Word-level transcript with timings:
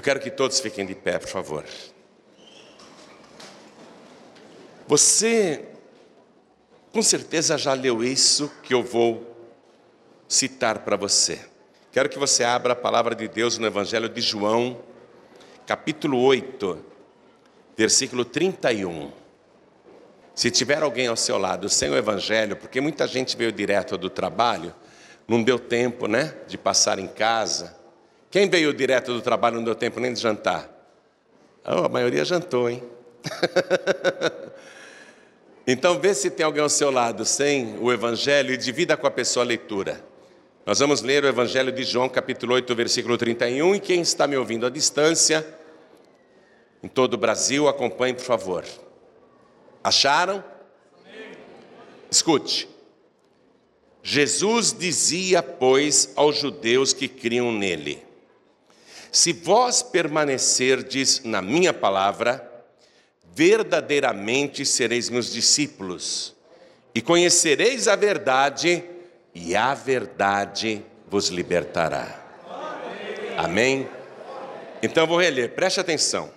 Eu 0.00 0.02
quero 0.02 0.18
que 0.18 0.30
todos 0.30 0.58
fiquem 0.60 0.86
de 0.86 0.94
pé, 0.94 1.18
por 1.18 1.28
favor. 1.28 1.62
Você, 4.88 5.62
com 6.90 7.02
certeza, 7.02 7.58
já 7.58 7.74
leu 7.74 8.02
isso 8.02 8.50
que 8.62 8.72
eu 8.72 8.82
vou 8.82 9.36
citar 10.26 10.78
para 10.78 10.96
você. 10.96 11.38
Quero 11.92 12.08
que 12.08 12.18
você 12.18 12.42
abra 12.42 12.72
a 12.72 12.76
palavra 12.76 13.14
de 13.14 13.28
Deus 13.28 13.58
no 13.58 13.66
Evangelho 13.66 14.08
de 14.08 14.22
João, 14.22 14.80
capítulo 15.66 16.18
8, 16.18 16.82
versículo 17.76 18.24
31. 18.24 19.12
Se 20.34 20.50
tiver 20.50 20.82
alguém 20.82 21.08
ao 21.08 21.16
seu 21.16 21.36
lado 21.36 21.68
sem 21.68 21.90
o 21.90 21.94
Evangelho, 21.94 22.56
porque 22.56 22.80
muita 22.80 23.06
gente 23.06 23.36
veio 23.36 23.52
direto 23.52 23.98
do 23.98 24.08
trabalho, 24.08 24.74
não 25.28 25.42
deu 25.42 25.58
tempo, 25.58 26.06
né, 26.06 26.34
de 26.48 26.56
passar 26.56 26.98
em 26.98 27.06
casa. 27.06 27.78
Quem 28.30 28.48
veio 28.48 28.72
direto 28.72 29.12
do 29.12 29.20
trabalho 29.20 29.56
não 29.56 29.64
deu 29.64 29.74
tempo 29.74 29.98
nem 29.98 30.12
de 30.12 30.20
jantar? 30.20 30.70
Oh, 31.64 31.84
a 31.84 31.88
maioria 31.88 32.24
jantou, 32.24 32.70
hein? 32.70 32.80
então 35.66 35.98
vê 35.98 36.14
se 36.14 36.30
tem 36.30 36.46
alguém 36.46 36.62
ao 36.62 36.68
seu 36.68 36.92
lado 36.92 37.24
sem 37.24 37.76
o 37.78 37.92
Evangelho 37.92 38.54
e 38.54 38.56
divida 38.56 38.96
com 38.96 39.06
a 39.06 39.10
pessoa 39.10 39.44
a 39.44 39.48
leitura. 39.48 40.02
Nós 40.64 40.78
vamos 40.78 41.02
ler 41.02 41.24
o 41.24 41.26
Evangelho 41.26 41.72
de 41.72 41.82
João, 41.82 42.08
capítulo 42.08 42.54
8, 42.54 42.72
versículo 42.76 43.18
31, 43.18 43.74
e 43.74 43.80
quem 43.80 44.00
está 44.00 44.28
me 44.28 44.36
ouvindo 44.36 44.64
à 44.64 44.70
distância, 44.70 45.44
em 46.82 46.88
todo 46.88 47.14
o 47.14 47.18
Brasil, 47.18 47.66
acompanhe, 47.66 48.14
por 48.14 48.24
favor. 48.24 48.64
Acharam? 49.82 50.44
Escute. 52.08 52.68
Jesus 54.02 54.72
dizia, 54.72 55.42
pois, 55.42 56.12
aos 56.14 56.36
judeus 56.36 56.92
que 56.92 57.08
criam 57.08 57.52
nele: 57.52 58.09
Se 59.12 59.32
vós 59.32 59.82
permanecerdes 59.82 61.22
na 61.24 61.42
minha 61.42 61.72
palavra, 61.72 62.48
verdadeiramente 63.34 64.64
sereis 64.64 65.08
meus 65.08 65.32
discípulos, 65.32 66.34
e 66.94 67.00
conhecereis 67.00 67.88
a 67.88 67.96
verdade, 67.96 68.84
e 69.34 69.54
a 69.54 69.74
verdade 69.74 70.84
vos 71.08 71.28
libertará. 71.28 72.18
Amém? 73.36 73.88
Então 74.82 75.06
vou 75.06 75.18
reler, 75.18 75.54
preste 75.54 75.80
atenção. 75.80 76.30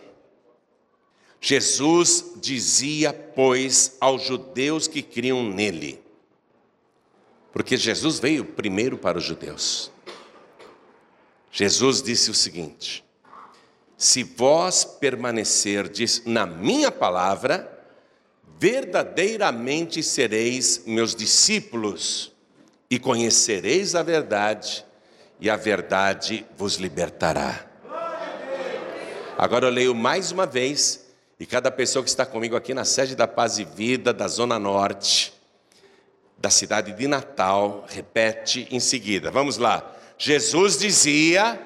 Jesus 1.40 2.34
dizia, 2.38 3.12
pois, 3.12 3.98
aos 4.00 4.24
judeus 4.24 4.88
que 4.88 5.02
criam 5.02 5.44
nele: 5.44 6.02
porque 7.52 7.78
Jesus 7.78 8.20
veio 8.20 8.46
primeiro 8.46 8.98
para 8.98 9.18
os 9.18 9.24
judeus. 9.24 9.92
Jesus 11.56 12.02
disse 12.02 12.32
o 12.32 12.34
seguinte: 12.34 13.06
Se 13.96 14.24
vós 14.24 14.84
permanecerdes 14.84 16.24
na 16.26 16.48
minha 16.48 16.92
palavra, 16.92 17.70
verdadeiramente 18.60 20.02
sereis 20.02 20.82
meus 20.88 21.16
discípulos 21.16 22.34
e 22.90 22.98
conhecereis 22.98 23.94
a 23.94 24.02
verdade, 24.02 24.84
e 25.40 25.48
a 25.48 25.56
verdade 25.56 26.44
vos 26.58 26.78
libertará. 26.78 27.68
Agora 29.38 29.68
eu 29.68 29.72
leio 29.72 29.94
mais 29.94 30.32
uma 30.32 30.48
vez, 30.48 31.06
e 31.40 31.46
cada 31.46 31.70
pessoa 31.70 32.02
que 32.02 32.10
está 32.10 32.26
comigo 32.26 32.56
aqui 32.56 32.74
na 32.74 32.84
sede 32.84 33.16
da 33.16 33.28
Paz 33.28 33.60
e 33.60 33.64
Vida, 33.64 34.12
da 34.12 34.28
Zona 34.28 34.58
Norte, 34.58 35.32
da 36.36 36.50
cidade 36.50 36.94
de 36.94 37.08
Natal, 37.08 37.86
repete 37.88 38.68
em 38.72 38.80
seguida. 38.80 39.30
Vamos 39.30 39.58
lá. 39.58 39.93
Jesus 40.18 40.78
dizia. 40.78 41.60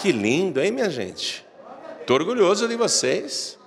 Que 0.00 0.10
lindo, 0.10 0.60
hein, 0.60 0.72
minha 0.72 0.90
gente? 0.90 1.44
Estou 2.00 2.16
orgulhoso 2.16 2.66
de 2.66 2.76
vocês. 2.76 3.58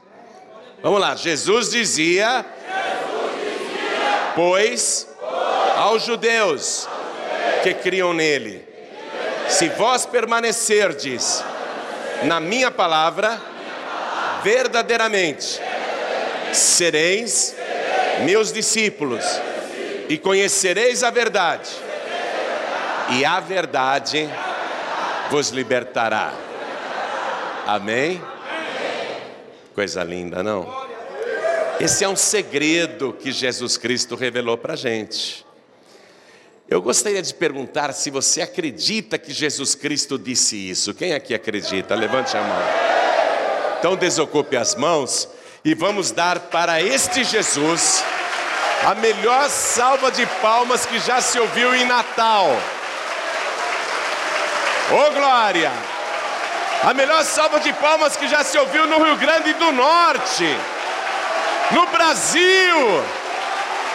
Vamos 0.83 0.99
lá. 0.99 1.15
Jesus 1.15 1.71
dizia. 1.71 2.45
Jesus 2.45 3.31
dizia 3.41 4.33
pois, 4.35 5.07
pois 5.19 5.77
aos 5.77 6.03
judeus 6.03 6.87
que 7.63 7.73
criam 7.73 8.13
nele: 8.13 8.63
Se 9.47 9.69
vós 9.69 10.05
permanecerdes 10.05 11.43
na 12.23 12.39
minha 12.39 12.69
palavra, 12.69 13.41
verdadeiramente 14.43 15.59
sereis 16.53 17.55
meus 18.23 18.51
discípulos, 18.51 19.23
e 20.07 20.17
conhecereis 20.17 21.03
a 21.03 21.09
verdade, 21.09 21.69
e 23.11 23.25
a 23.25 23.39
verdade 23.39 24.29
vos 25.29 25.49
libertará. 25.49 26.33
Amém? 27.65 28.21
Coisa 29.73 30.03
linda, 30.03 30.43
não? 30.43 30.85
Esse 31.79 32.03
é 32.03 32.09
um 32.09 32.15
segredo 32.15 33.13
que 33.13 33.31
Jesus 33.31 33.77
Cristo 33.77 34.15
revelou 34.15 34.57
para 34.57 34.73
a 34.73 34.77
gente. 34.77 35.45
Eu 36.67 36.81
gostaria 36.81 37.21
de 37.21 37.33
perguntar 37.33 37.93
se 37.93 38.09
você 38.09 38.41
acredita 38.41 39.17
que 39.17 39.31
Jesus 39.31 39.75
Cristo 39.75 40.17
disse 40.17 40.55
isso. 40.55 40.93
Quem 40.93 41.13
aqui 41.13 41.33
acredita? 41.33 41.93
Levante 41.93 42.35
a 42.35 42.41
mão. 42.41 42.61
Então 43.77 43.95
desocupe 43.95 44.57
as 44.57 44.73
mãos 44.73 45.27
e 45.63 45.75
vamos 45.75 46.11
dar 46.11 46.39
para 46.39 46.81
este 46.81 47.23
Jesus 47.23 48.03
a 48.83 48.95
melhor 48.95 49.49
salva 49.49 50.11
de 50.11 50.25
palmas 50.41 50.85
que 50.85 50.99
já 50.99 51.21
se 51.21 51.39
ouviu 51.39 51.75
em 51.75 51.85
Natal. 51.85 52.47
Ô 54.91 54.95
oh, 54.95 55.11
glória! 55.11 55.71
A 56.83 56.93
melhor 56.93 57.23
salva 57.23 57.59
de 57.59 57.73
palmas 57.73 58.15
que 58.15 58.27
já 58.27 58.43
se 58.43 58.55
ouviu 58.59 58.85
no 58.85 59.03
Rio 59.03 59.15
Grande 59.15 59.53
do 59.53 59.71
Norte, 59.71 60.45
no 61.71 61.87
Brasil, 61.87 63.03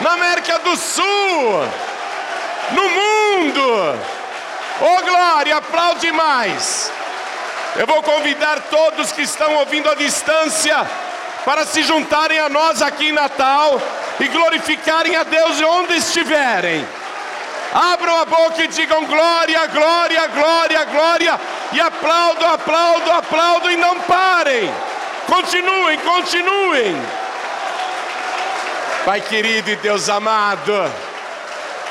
na 0.00 0.14
América 0.14 0.58
do 0.58 0.76
Sul, 0.76 1.64
no 2.72 2.88
mundo. 2.88 4.00
Ô 4.80 4.84
oh, 4.84 5.02
glória, 5.02 5.58
aplaude 5.58 6.10
mais. 6.10 6.90
Eu 7.76 7.86
vou 7.86 8.02
convidar 8.02 8.60
todos 8.62 9.12
que 9.12 9.22
estão 9.22 9.54
ouvindo 9.58 9.88
à 9.88 9.94
distância 9.94 10.84
para 11.44 11.64
se 11.64 11.84
juntarem 11.84 12.40
a 12.40 12.48
nós 12.48 12.82
aqui 12.82 13.10
em 13.10 13.12
Natal 13.12 13.80
e 14.18 14.26
glorificarem 14.26 15.14
a 15.14 15.22
Deus 15.22 15.60
onde 15.60 15.94
estiverem. 15.94 16.84
Abram 17.72 18.20
a 18.20 18.24
boca 18.24 18.62
e 18.62 18.68
digam 18.68 19.04
glória, 19.06 19.66
glória, 19.66 20.26
glória, 20.26 20.84
glória, 20.84 21.40
e 21.72 21.80
aplaudam, 21.80 22.52
aplaudam, 22.52 23.14
aplaudam 23.14 23.70
e 23.70 23.76
não 23.76 24.00
parem. 24.00 24.72
Continuem, 25.26 25.98
continuem. 25.98 26.96
Pai 29.04 29.20
querido 29.20 29.70
e 29.70 29.76
Deus 29.76 30.08
amado, 30.08 30.92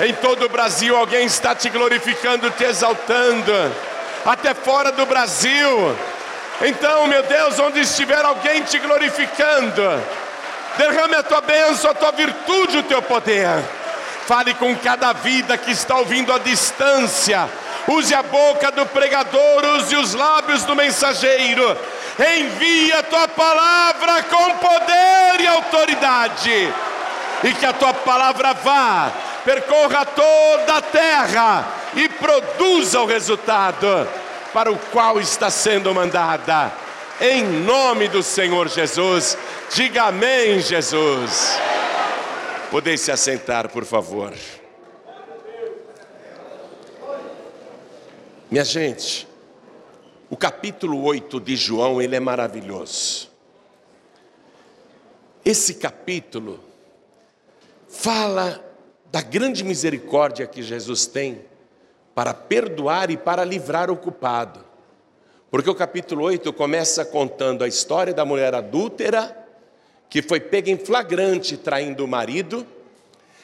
em 0.02 0.14
todo 0.14 0.46
o 0.46 0.50
Brasil 0.50 0.96
alguém 0.96 1.26
está 1.26 1.56
te 1.56 1.70
glorificando, 1.70 2.52
te 2.52 2.64
exaltando, 2.66 3.54
até 4.26 4.54
fora 4.54 4.92
do 4.92 5.06
Brasil 5.06 5.98
então, 6.62 7.08
meu 7.08 7.24
Deus, 7.24 7.58
onde 7.60 7.80
estiver 7.80 8.24
alguém 8.24 8.64
te 8.64 8.78
glorificando, 8.80 10.04
derrame 10.78 11.16
a 11.16 11.24
tua 11.24 11.40
bênção, 11.40 11.92
a 11.92 11.94
tua 11.94 12.12
virtude, 12.12 12.80
o 12.80 12.84
teu 12.84 13.02
poder. 13.02 13.64
Fale 14.30 14.54
com 14.54 14.76
cada 14.76 15.12
vida 15.12 15.58
que 15.58 15.72
está 15.72 15.98
ouvindo 15.98 16.32
à 16.32 16.38
distância. 16.38 17.50
Use 17.88 18.14
a 18.14 18.22
boca 18.22 18.72
do 18.72 18.86
pregador, 18.86 19.66
use 19.78 19.96
os 19.96 20.14
lábios 20.14 20.64
do 20.66 20.76
mensageiro. 20.76 21.76
Envia 22.38 23.00
a 23.00 23.04
tua 23.04 23.28
palavra 23.28 24.22
com 24.22 24.52
poder 24.58 25.42
e 25.42 25.48
autoridade. 25.48 26.74
E 27.44 27.54
que 27.56 27.66
a 27.66 27.74
tua 27.74 27.92
palavra 27.92 28.54
vá, 28.54 29.12
percorra 29.44 30.06
toda 30.06 30.76
a 30.76 30.82
terra 30.84 31.66
e 31.96 32.08
produza 32.08 33.00
o 33.00 33.08
resultado 33.08 34.08
para 34.54 34.72
o 34.72 34.78
qual 34.92 35.20
está 35.20 35.50
sendo 35.50 35.92
mandada. 35.92 36.72
Em 37.20 37.42
nome 37.42 38.08
do 38.08 38.22
Senhor 38.22 38.68
Jesus, 38.68 39.36
diga 39.74 40.04
amém, 40.04 40.60
Jesus. 40.60 41.58
Podem 42.72 42.96
se 42.98 43.12
assentar, 43.12 43.68
por 43.70 43.84
favor. 43.84 44.32
Minha 48.52 48.64
gente, 48.64 49.28
o 50.30 50.38
capítulo 50.38 51.04
8 51.04 51.40
de 51.40 51.56
João, 51.56 52.00
ele 52.00 52.16
é 52.16 52.20
maravilhoso. 52.20 53.32
Esse 55.44 55.76
capítulo 55.76 56.60
fala 57.88 58.64
da 59.12 59.22
grande 59.22 59.64
misericórdia 59.64 60.46
que 60.46 60.62
Jesus 60.62 61.08
tem 61.08 61.44
para 62.14 62.36
perdoar 62.36 63.10
e 63.10 63.18
para 63.18 63.44
livrar 63.44 63.90
o 63.90 63.98
culpado. 63.98 64.64
Porque 65.50 65.72
o 65.72 65.76
capítulo 65.76 66.26
8 66.26 66.54
começa 66.54 67.04
contando 67.04 67.64
a 67.64 67.68
história 67.68 68.14
da 68.14 68.24
mulher 68.24 68.54
adúltera, 68.54 69.49
que 70.10 70.22
foi 70.22 70.40
pega 70.40 70.72
em 70.72 70.78
flagrante 70.78 71.56
traindo 71.56 72.04
o 72.04 72.08
marido, 72.08 72.66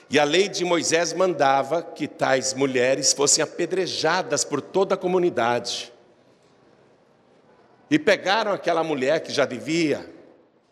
e 0.09 0.19
a 0.19 0.23
lei 0.23 0.47
de 0.47 0.63
Moisés 0.63 1.13
mandava 1.13 1.81
que 1.81 2.07
tais 2.07 2.53
mulheres 2.53 3.13
fossem 3.13 3.43
apedrejadas 3.43 4.43
por 4.43 4.61
toda 4.61 4.95
a 4.95 4.97
comunidade. 4.97 5.91
e 7.89 7.99
pegaram 7.99 8.51
aquela 8.51 8.83
mulher 8.83 9.21
que 9.21 9.31
já 9.31 9.45
devia 9.45 10.09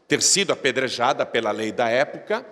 ter 0.08 0.22
sido 0.22 0.52
apedrejada 0.52 1.26
pela 1.26 1.52
lei 1.52 1.72
da 1.72 1.90
época 1.90 2.46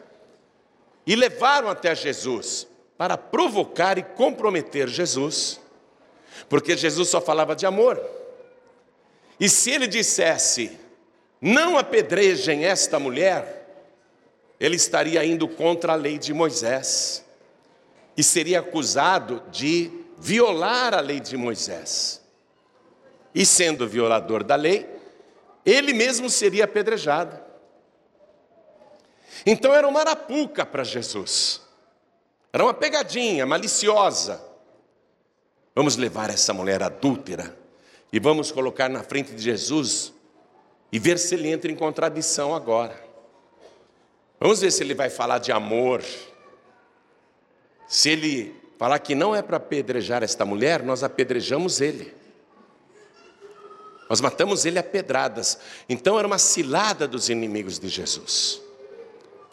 e 1.05 1.15
levaram 1.15 1.69
até 1.69 1.95
Jesus 1.95 2.67
para 2.97 3.17
provocar 3.17 3.97
e 3.97 4.03
comprometer 4.03 4.87
Jesus, 4.87 5.59
porque 6.47 6.77
Jesus 6.77 7.09
só 7.09 7.19
falava 7.19 7.55
de 7.55 7.65
amor. 7.65 7.99
E 9.39 9.49
se 9.49 9.71
ele 9.71 9.87
dissesse, 9.87 10.77
não 11.41 11.75
apedrejem 11.75 12.65
esta 12.65 12.99
mulher, 12.99 13.61
ele 14.59 14.75
estaria 14.75 15.25
indo 15.25 15.47
contra 15.47 15.93
a 15.93 15.95
lei 15.95 16.19
de 16.19 16.33
Moisés 16.33 17.25
e 18.15 18.23
seria 18.23 18.59
acusado 18.59 19.41
de 19.49 19.91
violar 20.19 20.93
a 20.93 20.99
lei 20.99 21.19
de 21.19 21.35
Moisés. 21.35 22.21
E 23.33 23.43
sendo 23.43 23.87
violador 23.87 24.43
da 24.43 24.55
lei, 24.55 24.87
ele 25.65 25.93
mesmo 25.93 26.29
seria 26.29 26.65
apedrejado. 26.65 27.39
Então 29.43 29.73
era 29.73 29.87
uma 29.87 30.01
arapuca 30.01 30.63
para 30.63 30.83
Jesus, 30.83 31.61
era 32.53 32.63
uma 32.63 32.73
pegadinha 32.73 33.47
maliciosa. 33.47 34.45
Vamos 35.73 35.95
levar 35.95 36.29
essa 36.29 36.53
mulher 36.53 36.83
adúltera 36.83 37.57
e 38.13 38.19
vamos 38.19 38.51
colocar 38.51 38.89
na 38.89 39.01
frente 39.01 39.33
de 39.33 39.41
Jesus 39.41 40.13
e 40.91 40.99
ver 40.99 41.17
se 41.17 41.35
ele 41.35 41.49
entra 41.49 41.71
em 41.71 41.75
contradição 41.75 42.53
agora. 42.53 42.99
Vamos 44.39 44.61
ver 44.61 44.71
se 44.71 44.83
ele 44.83 44.93
vai 44.93 45.09
falar 45.09 45.37
de 45.37 45.51
amor. 45.51 46.03
Se 47.87 48.09
ele 48.09 48.55
falar 48.77 48.99
que 48.99 49.13
não 49.13 49.35
é 49.35 49.41
para 49.41 49.57
apedrejar 49.57 50.23
esta 50.23 50.43
mulher, 50.43 50.81
nós 50.83 51.03
apedrejamos 51.03 51.79
ele. 51.79 52.13
Nós 54.09 54.19
matamos 54.19 54.65
ele 54.65 54.79
a 54.79 54.83
pedradas. 54.83 55.59
Então 55.87 56.17
era 56.17 56.27
uma 56.27 56.37
cilada 56.37 57.07
dos 57.07 57.29
inimigos 57.29 57.79
de 57.79 57.87
Jesus. 57.87 58.61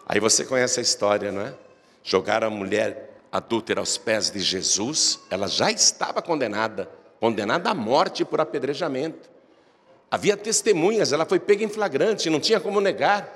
Aí 0.06 0.19
você 0.19 0.44
conhece 0.44 0.81
a 0.81 0.82
história, 0.82 1.31
não 1.31 1.43
é? 1.43 1.55
Jogaram 2.02 2.46
a 2.46 2.50
mulher 2.50 3.08
adúltera 3.31 3.81
aos 3.81 3.99
pés 3.99 4.31
de 4.31 4.41
Jesus, 4.41 5.20
ela 5.31 5.46
já 5.46 5.70
estava 5.70 6.23
condenada, 6.23 6.91
condenada 7.20 7.70
à 7.70 7.75
morte 7.75 8.25
por 8.25 8.41
apedrejamento. 8.41 9.29
Havia 10.10 10.37
testemunhas, 10.37 11.12
ela 11.12 11.26
foi 11.26 11.38
pega 11.38 11.64
em 11.64 11.69
flagrante, 11.69 12.31
não 12.31 12.40
tinha 12.40 12.60
como 12.60 12.81
negar. 12.81 13.34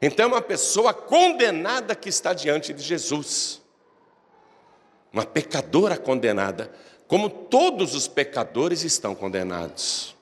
Então, 0.00 0.24
é 0.24 0.28
uma 0.28 0.42
pessoa 0.42 0.92
condenada 0.92 1.94
que 1.94 2.08
está 2.08 2.34
diante 2.34 2.72
de 2.74 2.82
Jesus, 2.82 3.62
uma 5.12 5.24
pecadora 5.24 5.96
condenada, 5.96 6.70
como 7.06 7.30
todos 7.30 7.94
os 7.94 8.06
pecadores 8.06 8.82
estão 8.82 9.14
condenados. 9.14 10.14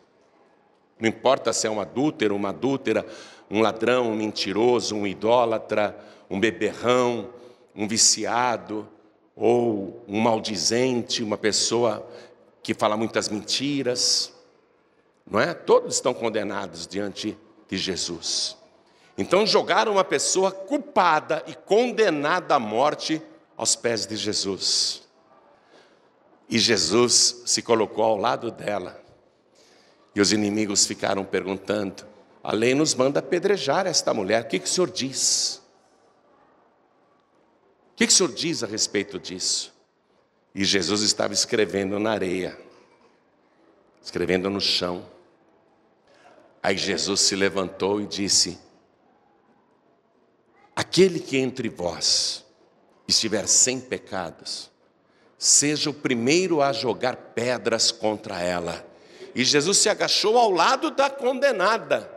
Não 1.00 1.08
importa 1.08 1.52
se 1.52 1.66
é 1.66 1.70
um 1.70 1.80
adúltero, 1.80 2.36
uma 2.36 2.50
adúltera, 2.50 3.04
um 3.50 3.60
ladrão, 3.60 4.10
um 4.10 4.16
mentiroso, 4.16 4.94
um 4.94 5.06
idólatra, 5.06 5.98
um 6.30 6.38
beberrão, 6.38 7.30
um 7.74 7.88
viciado, 7.88 8.88
ou 9.34 10.04
um 10.06 10.20
maldizente, 10.20 11.22
uma 11.22 11.36
pessoa 11.36 12.08
que 12.62 12.74
fala 12.74 12.96
muitas 12.96 13.28
mentiras, 13.28 14.31
não 15.30 15.40
é? 15.40 15.54
Todos 15.54 15.94
estão 15.94 16.12
condenados 16.12 16.86
diante 16.86 17.38
de 17.68 17.78
Jesus. 17.78 18.56
Então 19.16 19.46
jogaram 19.46 19.92
uma 19.92 20.04
pessoa 20.04 20.50
culpada 20.50 21.42
e 21.46 21.54
condenada 21.54 22.54
à 22.54 22.58
morte 22.58 23.22
aos 23.56 23.76
pés 23.76 24.06
de 24.06 24.16
Jesus. 24.16 25.02
E 26.48 26.58
Jesus 26.58 27.42
se 27.46 27.62
colocou 27.62 28.04
ao 28.04 28.16
lado 28.16 28.50
dela. 28.50 29.00
E 30.14 30.20
os 30.20 30.32
inimigos 30.32 30.86
ficaram 30.86 31.24
perguntando: 31.24 32.04
a 32.42 32.52
lei 32.52 32.74
nos 32.74 32.94
manda 32.94 33.20
apedrejar 33.20 33.86
esta 33.86 34.12
mulher, 34.12 34.42
o 34.42 34.46
que, 34.46 34.58
que 34.58 34.66
o 34.66 34.68
senhor 34.68 34.90
diz? 34.90 35.62
O 37.92 37.96
que, 37.96 38.06
que 38.06 38.12
o 38.12 38.16
senhor 38.16 38.32
diz 38.32 38.62
a 38.62 38.66
respeito 38.66 39.18
disso? 39.18 39.72
E 40.54 40.64
Jesus 40.64 41.02
estava 41.02 41.32
escrevendo 41.32 41.98
na 41.98 42.10
areia, 42.10 42.58
escrevendo 44.02 44.50
no 44.50 44.60
chão. 44.60 45.06
Aí 46.62 46.76
Jesus 46.76 47.20
se 47.20 47.36
levantou 47.36 48.00
e 48.00 48.06
disse: 48.06 48.58
Aquele 50.74 51.20
que 51.20 51.36
entre 51.36 51.68
vós 51.68 52.44
estiver 53.06 53.46
sem 53.46 53.80
pecados, 53.80 54.70
seja 55.36 55.90
o 55.90 55.94
primeiro 55.94 56.62
a 56.62 56.72
jogar 56.72 57.16
pedras 57.16 57.90
contra 57.90 58.40
ela. 58.40 58.86
E 59.34 59.44
Jesus 59.44 59.78
se 59.78 59.88
agachou 59.88 60.36
ao 60.38 60.50
lado 60.50 60.90
da 60.90 61.10
condenada, 61.10 62.10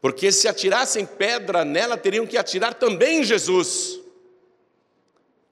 porque 0.00 0.32
se 0.32 0.48
atirassem 0.48 1.06
pedra 1.06 1.64
nela, 1.64 1.96
teriam 1.96 2.26
que 2.26 2.36
atirar 2.36 2.74
também 2.74 3.22
Jesus. 3.22 4.00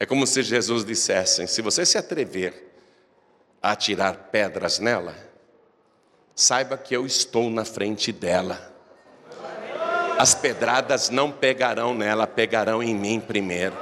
É 0.01 0.07
como 0.07 0.27
se 0.27 0.43
Jesus 0.43 0.85
dissesse: 0.85 1.47
se 1.47 1.63
você 1.63 1.87
se 1.87 1.97
atrever 1.97 2.73
a 3.63 3.73
atirar 3.73 4.31
pedras 4.33 4.79
nela, 4.79 5.32
saiba 6.35 6.77
que 6.77 6.95
eu 6.95 7.07
estou 7.07 7.51
na 7.51 7.65
frente 7.65 8.13
dela 8.13 8.73
as 10.23 10.37
pedradas 10.37 11.11
não 11.11 11.33
pegarão 11.33 11.95
nela, 11.95 12.29
pegarão 12.29 12.81
em 12.81 12.95
mim 12.95 13.21
primeiro. 13.21 13.77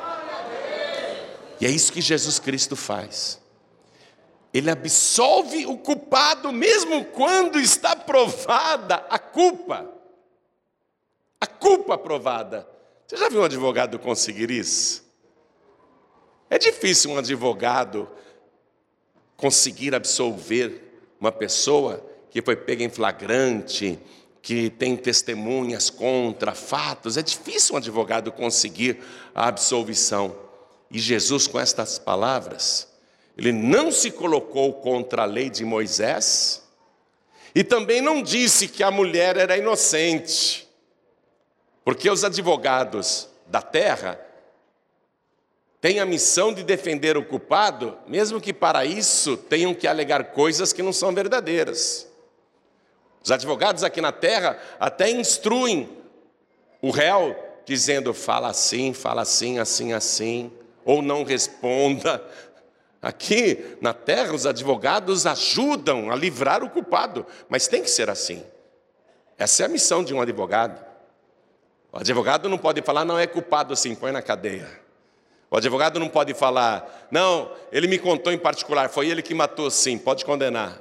E 1.61 1.67
é 1.67 1.71
isso 1.71 1.93
que 1.93 2.01
Jesus 2.01 2.39
Cristo 2.39 2.75
faz. 2.75 3.39
Ele 4.53 4.71
absolve 4.71 5.67
o 5.67 5.77
culpado, 5.77 6.51
mesmo 6.51 7.05
quando 7.05 7.61
está 7.61 7.95
provada 7.95 9.05
a 9.11 9.19
culpa. 9.19 9.87
A 11.39 11.47
culpa 11.47 11.99
provada. 11.99 12.67
Você 13.07 13.19
já 13.19 13.29
viu 13.29 13.43
um 13.43 13.45
advogado 13.45 13.99
conseguir 13.99 14.51
isso? 14.51 15.05
É 16.49 16.59
difícil 16.59 17.11
um 17.11 17.19
advogado 17.19 18.09
conseguir 19.37 19.95
absolver 19.95 21.03
uma 21.21 21.31
pessoa 21.31 22.10
que 22.31 22.41
foi 22.41 22.57
pega 22.57 22.85
em 22.85 22.89
flagrante, 22.89 23.99
que 24.43 24.71
tem 24.71 24.97
testemunhas 24.97 25.91
contra, 25.91 26.55
fatos. 26.55 27.17
É 27.17 27.23
difícil 27.23 27.75
um 27.75 27.79
advogado 27.79 28.33
conseguir 28.33 28.99
a 29.35 29.49
absolvição. 29.49 30.35
E 30.91 30.99
Jesus, 30.99 31.47
com 31.47 31.59
estas 31.59 31.99
palavras, 31.99 32.89
ele 33.37 33.53
não 33.53 33.93
se 33.93 34.11
colocou 34.11 34.73
contra 34.75 35.23
a 35.23 35.27
lei 35.27 35.49
de 35.51 35.65
Moisés 35.65 36.63
e 37.55 37.65
também 37.65 38.01
não 38.01 38.23
disse 38.23 38.69
que 38.69 38.83
a 38.83 38.91
mulher 38.91 39.37
era 39.37 39.57
inocente, 39.57 40.69
porque 41.85 42.09
os 42.09 42.25
advogados 42.25 43.29
da 43.47 43.61
terra 43.61 44.21
têm 45.81 45.99
a 45.99 46.07
missão 46.07 46.53
de 46.53 46.63
defender 46.63 47.17
o 47.17 47.25
culpado, 47.25 47.97
mesmo 48.07 48.41
que 48.41 48.53
para 48.53 48.85
isso 48.85 49.37
tenham 49.37 49.75
que 49.75 49.87
alegar 49.87 50.33
coisas 50.33 50.73
que 50.73 50.83
não 50.83 50.93
são 50.93 51.13
verdadeiras. 51.13 52.10
Os 53.23 53.31
advogados 53.31 53.85
aqui 53.85 54.01
na 54.01 54.13
terra 54.13 54.59
até 54.79 55.11
instruem 55.11 55.89
o 56.81 56.91
réu, 56.91 57.37
dizendo: 57.65 58.15
fala 58.15 58.49
assim, 58.49 58.93
fala 58.93 59.23
assim, 59.23 59.59
assim, 59.59 59.93
assim, 59.93 60.53
ou 60.85 61.03
não 61.03 61.25
responda. 61.25 62.23
Aqui 63.03 63.77
na 63.81 63.95
terra, 63.95 64.35
os 64.35 64.45
advogados 64.45 65.27
ajudam 65.27 66.11
a 66.11 66.17
livrar 66.17 66.63
o 66.63 66.69
culpado, 66.69 67.25
mas 67.49 67.67
tem 67.67 67.83
que 67.83 67.91
ser 67.91 68.11
assim. 68.11 68.45
Essa 69.39 69.63
é 69.63 69.67
a 69.67 69.71
missão 69.71 70.05
de 70.05 70.13
um 70.13 70.21
advogado. 70.21 70.85
O 71.91 71.99
advogado 71.99 72.49
não 72.49 72.59
pode 72.59 72.83
falar, 72.83 73.07
não 73.07 73.19
é 73.19 73.27
culpado 73.27 73.73
assim, 73.73 73.95
põe 73.95 74.13
na 74.13 74.21
cadeia. 74.21 74.69
O 75.51 75.57
advogado 75.57 75.99
não 75.99 76.09
pode 76.09 76.35
falar, 76.35 77.09
não, 77.11 77.51
ele 77.73 77.89
me 77.89 77.99
contou 77.99 78.33
em 78.33 78.39
particular, 78.39 78.89
foi 78.89 79.09
ele 79.09 79.23
que 79.23 79.35
matou 79.35 79.71
sim, 79.71 79.99
pode 79.99 80.25
condenar. 80.25 80.81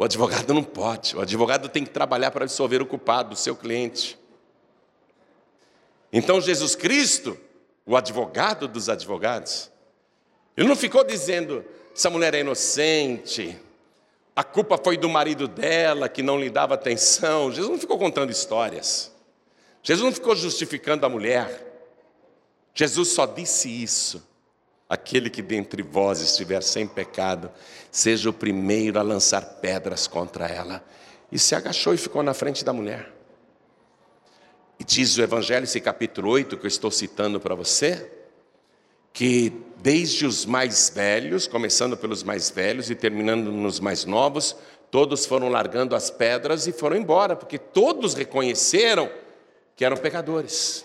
O 0.00 0.04
advogado 0.04 0.54
não 0.54 0.64
pode. 0.64 1.14
O 1.14 1.20
advogado 1.20 1.68
tem 1.68 1.84
que 1.84 1.90
trabalhar 1.90 2.30
para 2.30 2.44
absolver 2.44 2.80
o 2.80 2.86
culpado, 2.86 3.34
o 3.34 3.36
seu 3.36 3.54
cliente. 3.54 4.18
Então 6.10 6.40
Jesus 6.40 6.74
Cristo, 6.74 7.36
o 7.84 7.94
advogado 7.94 8.66
dos 8.66 8.88
advogados, 8.88 9.70
ele 10.56 10.66
não 10.66 10.74
ficou 10.74 11.04
dizendo: 11.04 11.62
essa 11.94 12.08
mulher 12.08 12.32
é 12.32 12.40
inocente, 12.40 13.60
a 14.34 14.42
culpa 14.42 14.80
foi 14.82 14.96
do 14.96 15.06
marido 15.06 15.46
dela 15.46 16.08
que 16.08 16.22
não 16.22 16.40
lhe 16.40 16.48
dava 16.48 16.72
atenção. 16.72 17.52
Jesus 17.52 17.70
não 17.70 17.78
ficou 17.78 17.98
contando 17.98 18.30
histórias. 18.30 19.14
Jesus 19.82 20.02
não 20.02 20.14
ficou 20.14 20.34
justificando 20.34 21.04
a 21.04 21.10
mulher. 21.10 21.92
Jesus 22.72 23.08
só 23.08 23.26
disse 23.26 23.68
isso 23.68 24.29
Aquele 24.90 25.30
que 25.30 25.40
dentre 25.40 25.82
vós 25.82 26.20
estiver 26.20 26.62
sem 26.62 26.86
pecado, 26.86 27.50
seja 27.90 28.28
o 28.28 28.32
primeiro 28.32 28.98
a 28.98 29.02
lançar 29.02 29.40
pedras 29.60 30.06
contra 30.06 30.46
ela. 30.46 30.84
E 31.32 31.38
se 31.38 31.54
agachou 31.54 31.94
e 31.94 31.96
ficou 31.96 32.22
na 32.22 32.34
frente 32.34 32.64
da 32.64 32.72
mulher. 32.72 33.10
E 34.78 34.84
diz 34.84 35.16
o 35.16 35.22
Evangelho, 35.22 35.64
esse 35.64 35.80
capítulo 35.80 36.30
8 36.30 36.56
que 36.56 36.66
eu 36.66 36.68
estou 36.68 36.90
citando 36.90 37.38
para 37.38 37.54
você, 37.54 38.10
que 39.12 39.52
desde 39.76 40.26
os 40.26 40.44
mais 40.44 40.90
velhos, 40.92 41.46
começando 41.46 41.96
pelos 41.96 42.24
mais 42.24 42.50
velhos 42.50 42.90
e 42.90 42.94
terminando 42.96 43.52
nos 43.52 43.78
mais 43.78 44.04
novos, 44.04 44.56
Todos 44.90 45.24
foram 45.24 45.48
largando 45.48 45.94
as 45.94 46.10
pedras 46.10 46.66
e 46.66 46.72
foram 46.72 46.96
embora, 46.96 47.36
porque 47.36 47.58
todos 47.58 48.14
reconheceram 48.14 49.08
que 49.76 49.84
eram 49.84 49.96
pecadores. 49.96 50.84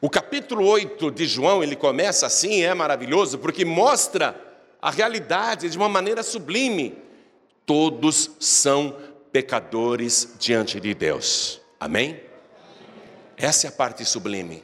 O 0.00 0.10
capítulo 0.10 0.66
8 0.66 1.10
de 1.10 1.26
João, 1.26 1.62
ele 1.62 1.74
começa 1.74 2.26
assim, 2.26 2.62
é 2.62 2.74
maravilhoso, 2.74 3.38
porque 3.38 3.64
mostra 3.64 4.38
a 4.80 4.90
realidade 4.90 5.70
de 5.70 5.76
uma 5.76 5.88
maneira 5.88 6.22
sublime. 6.22 6.98
Todos 7.64 8.30
são 8.38 8.94
pecadores 9.32 10.34
diante 10.38 10.78
de 10.78 10.92
Deus. 10.92 11.60
Amém? 11.80 12.20
Essa 13.36 13.66
é 13.66 13.68
a 13.68 13.72
parte 13.72 14.04
sublime. 14.04 14.62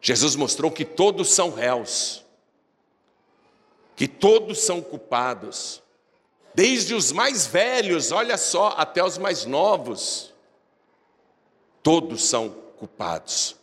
Jesus 0.00 0.34
mostrou 0.34 0.70
que 0.70 0.84
todos 0.84 1.30
são 1.30 1.50
réus, 1.50 2.24
que 3.96 4.06
todos 4.06 4.58
são 4.58 4.80
culpados, 4.80 5.82
desde 6.54 6.94
os 6.94 7.12
mais 7.12 7.46
velhos, 7.46 8.12
olha 8.12 8.36
só, 8.36 8.74
até 8.76 9.02
os 9.02 9.16
mais 9.18 9.44
novos, 9.44 10.32
todos 11.82 12.24
são 12.24 12.50
culpados. 12.78 13.57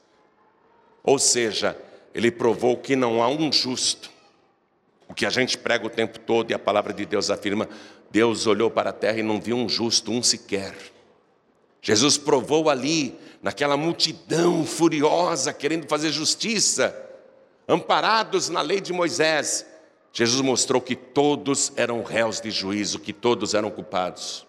Ou 1.05 1.19
seja, 1.19 1.77
ele 2.13 2.31
provou 2.31 2.75
que 2.77 2.95
não 2.95 3.21
há 3.21 3.27
um 3.27 3.51
justo. 3.51 4.09
O 5.07 5.13
que 5.13 5.25
a 5.25 5.29
gente 5.29 5.57
prega 5.57 5.85
o 5.85 5.89
tempo 5.89 6.19
todo 6.19 6.49
e 6.49 6.53
a 6.53 6.59
palavra 6.59 6.91
de 6.91 7.05
Deus 7.05 7.29
afirma: 7.29 7.69
Deus 8.09 8.47
olhou 8.47 8.71
para 8.71 8.89
a 8.89 8.93
terra 8.93 9.19
e 9.19 9.23
não 9.23 9.39
viu 9.39 9.55
um 9.55 9.69
justo, 9.69 10.11
um 10.11 10.23
sequer. 10.23 10.75
Jesus 11.81 12.17
provou 12.17 12.69
ali, 12.69 13.15
naquela 13.43 13.77
multidão 13.77 14.65
furiosa 14.65 15.53
querendo 15.53 15.87
fazer 15.87 16.11
justiça, 16.11 16.95
amparados 17.67 18.49
na 18.49 18.61
lei 18.61 18.81
de 18.81 18.91
Moisés, 18.91 19.63
Jesus 20.11 20.41
mostrou 20.41 20.81
que 20.81 20.95
todos 20.95 21.73
eram 21.75 22.01
réus 22.01 22.41
de 22.41 22.49
juízo, 22.49 22.99
que 22.99 23.13
todos 23.13 23.53
eram 23.53 23.69
culpados. 23.69 24.47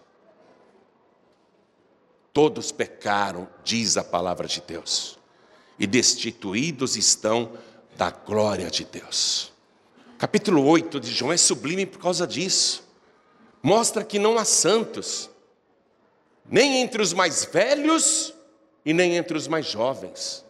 Todos 2.33 2.71
pecaram, 2.71 3.47
diz 3.63 3.97
a 3.97 4.03
palavra 4.03 4.47
de 4.47 4.61
Deus, 4.61 5.16
e 5.79 5.85
destituídos 5.85 6.95
estão 6.95 7.51
da 7.95 8.09
glória 8.09 8.69
de 8.69 8.85
Deus. 8.85 9.51
Capítulo 10.17 10.65
8 10.65 10.99
de 10.99 11.11
João 11.11 11.31
é 11.31 11.37
sublime 11.37 11.85
por 11.85 11.99
causa 11.99 12.25
disso. 12.25 12.83
Mostra 13.61 14.03
que 14.03 14.17
não 14.17 14.37
há 14.37 14.45
santos, 14.45 15.29
nem 16.49 16.81
entre 16.81 17.01
os 17.01 17.13
mais 17.13 17.45
velhos 17.45 18.33
e 18.83 18.93
nem 18.93 19.15
entre 19.15 19.37
os 19.37 19.47
mais 19.47 19.65
jovens. 19.65 20.43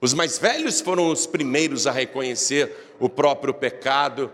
Os 0.00 0.12
mais 0.12 0.38
velhos 0.38 0.80
foram 0.80 1.10
os 1.10 1.26
primeiros 1.26 1.86
a 1.86 1.92
reconhecer 1.92 2.94
o 2.98 3.08
próprio 3.08 3.54
pecado 3.54 4.30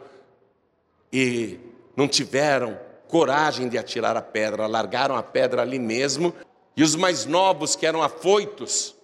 e 1.12 1.60
não 1.96 2.08
tiveram 2.08 2.78
coragem 3.08 3.68
de 3.68 3.78
atirar 3.78 4.16
a 4.16 4.22
pedra, 4.22 4.66
largaram 4.66 5.16
a 5.16 5.22
pedra 5.22 5.62
ali 5.62 5.78
mesmo. 5.78 6.34
E 6.76 6.82
os 6.82 6.96
mais 6.96 7.26
novos, 7.26 7.76
que 7.76 7.86
eram 7.86 8.02
afoitos, 8.02 8.95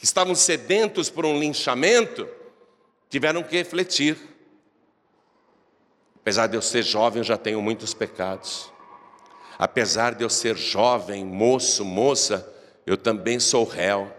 que 0.00 0.06
estavam 0.06 0.34
sedentos 0.34 1.10
por 1.10 1.26
um 1.26 1.38
linchamento, 1.38 2.26
tiveram 3.10 3.42
que 3.42 3.54
refletir. 3.54 4.16
Apesar 6.16 6.46
de 6.46 6.56
eu 6.56 6.62
ser 6.62 6.82
jovem, 6.82 7.20
eu 7.20 7.24
já 7.24 7.36
tenho 7.36 7.60
muitos 7.60 7.92
pecados. 7.92 8.72
Apesar 9.58 10.14
de 10.14 10.24
eu 10.24 10.30
ser 10.30 10.56
jovem, 10.56 11.22
moço, 11.22 11.84
moça, 11.84 12.50
eu 12.86 12.96
também 12.96 13.38
sou 13.38 13.62
réu. 13.62 14.10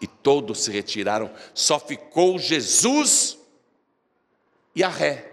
E 0.00 0.06
todos 0.06 0.62
se 0.62 0.70
retiraram, 0.70 1.28
só 1.52 1.80
ficou 1.80 2.38
Jesus 2.38 3.36
e 4.76 4.84
a 4.84 4.88
ré. 4.88 5.29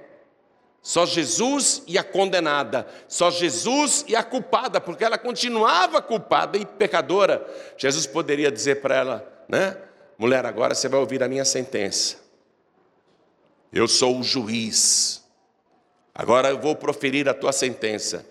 Só 0.88 1.06
Jesus 1.06 1.84
e 1.86 1.98
a 1.98 2.04
condenada, 2.04 2.88
só 3.10 3.30
Jesus 3.30 4.06
e 4.08 4.16
a 4.16 4.24
culpada, 4.24 4.80
porque 4.80 5.04
ela 5.04 5.18
continuava 5.18 6.02
culpada 6.02 6.58
e 6.58 6.66
pecadora. 6.66 7.46
Jesus 7.78 8.08
poderia 8.08 8.50
dizer 8.50 8.80
para 8.80 8.96
ela, 8.96 9.44
né? 9.50 9.78
Mulher, 10.18 10.46
agora 10.46 10.74
você 10.74 10.88
vai 10.88 10.98
ouvir 10.98 11.22
a 11.22 11.28
minha 11.28 11.44
sentença. 11.44 12.16
Eu 13.70 13.86
sou 13.86 14.18
o 14.18 14.24
juiz. 14.24 15.26
Agora 16.16 16.48
eu 16.48 16.58
vou 16.58 16.74
proferir 16.74 17.28
a 17.28 17.34
tua 17.34 17.52
sentença. 17.52 18.26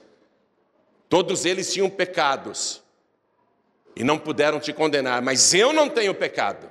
Todos 1.10 1.44
eles 1.44 1.70
tinham 1.70 1.90
pecados 1.90 2.82
e 3.94 4.02
não 4.02 4.18
puderam 4.18 4.58
te 4.58 4.72
condenar, 4.72 5.20
mas 5.20 5.52
eu 5.52 5.74
não 5.74 5.90
tenho 5.90 6.14
pecado. 6.14 6.70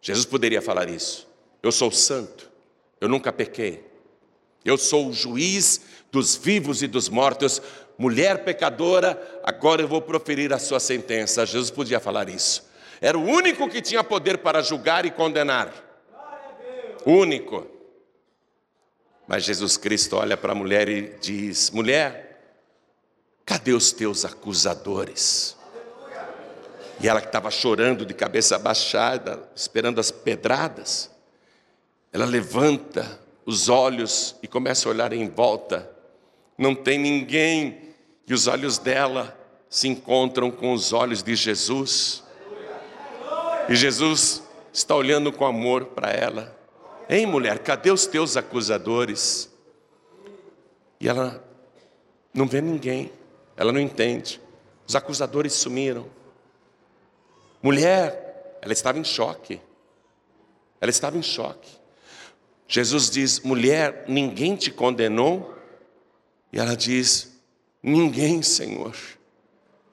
Jesus 0.00 0.24
poderia 0.24 0.62
falar 0.62 0.88
isso. 0.88 1.28
Eu 1.62 1.70
sou 1.70 1.90
santo, 1.90 2.50
eu 2.98 3.10
nunca 3.10 3.30
pequei. 3.30 3.92
Eu 4.64 4.78
sou 4.78 5.08
o 5.08 5.12
juiz 5.12 5.80
dos 6.10 6.36
vivos 6.36 6.82
e 6.82 6.86
dos 6.86 7.08
mortos. 7.08 7.60
Mulher 7.98 8.44
pecadora, 8.44 9.40
agora 9.42 9.82
eu 9.82 9.88
vou 9.88 10.00
proferir 10.00 10.52
a 10.52 10.58
sua 10.58 10.80
sentença. 10.80 11.46
Jesus 11.46 11.70
podia 11.70 12.00
falar 12.00 12.28
isso. 12.28 12.68
Era 13.00 13.18
o 13.18 13.24
único 13.24 13.68
que 13.68 13.82
tinha 13.82 14.02
poder 14.02 14.38
para 14.38 14.62
julgar 14.62 15.04
e 15.04 15.10
condenar. 15.10 15.72
Único. 17.04 17.66
Mas 19.26 19.44
Jesus 19.44 19.76
Cristo 19.76 20.16
olha 20.16 20.36
para 20.36 20.52
a 20.52 20.54
mulher 20.54 20.88
e 20.88 21.16
diz: 21.20 21.70
Mulher, 21.70 22.24
Cadê 23.44 23.72
os 23.72 23.92
teus 23.92 24.24
acusadores? 24.24 25.56
E 27.00 27.08
ela 27.08 27.20
que 27.20 27.26
estava 27.26 27.50
chorando 27.50 28.06
de 28.06 28.14
cabeça 28.14 28.58
baixada, 28.58 29.42
esperando 29.54 30.00
as 30.00 30.10
pedradas, 30.10 31.10
ela 32.12 32.24
levanta 32.24 33.20
os 33.46 33.68
olhos 33.68 34.36
e 34.42 34.48
começa 34.48 34.88
a 34.88 34.92
olhar 34.92 35.12
em 35.12 35.28
volta. 35.28 35.90
Não 36.56 36.74
tem 36.74 36.98
ninguém, 36.98 37.94
e 38.26 38.32
os 38.32 38.46
olhos 38.46 38.78
dela 38.78 39.38
se 39.68 39.88
encontram 39.88 40.50
com 40.50 40.72
os 40.72 40.92
olhos 40.92 41.22
de 41.22 41.34
Jesus. 41.34 42.22
E 43.68 43.74
Jesus 43.74 44.42
está 44.72 44.94
olhando 44.94 45.32
com 45.32 45.44
amor 45.44 45.86
para 45.86 46.10
ela. 46.10 46.56
Ei, 47.08 47.26
mulher, 47.26 47.58
cadê 47.58 47.90
os 47.90 48.06
teus 48.06 48.36
acusadores? 48.36 49.50
E 51.00 51.08
ela 51.08 51.42
não 52.32 52.46
vê 52.46 52.60
ninguém. 52.60 53.10
Ela 53.56 53.72
não 53.72 53.80
entende. 53.80 54.40
Os 54.86 54.94
acusadores 54.94 55.52
sumiram. 55.52 56.06
Mulher, 57.62 58.58
ela 58.60 58.72
estava 58.72 58.98
em 58.98 59.04
choque. 59.04 59.60
Ela 60.80 60.90
estava 60.90 61.16
em 61.16 61.22
choque. 61.22 61.83
Jesus 62.66 63.10
diz: 63.10 63.40
mulher, 63.40 64.04
ninguém 64.08 64.56
te 64.56 64.70
condenou? 64.70 65.54
E 66.52 66.58
ela 66.58 66.76
diz: 66.76 67.38
ninguém, 67.82 68.42
Senhor. 68.42 68.94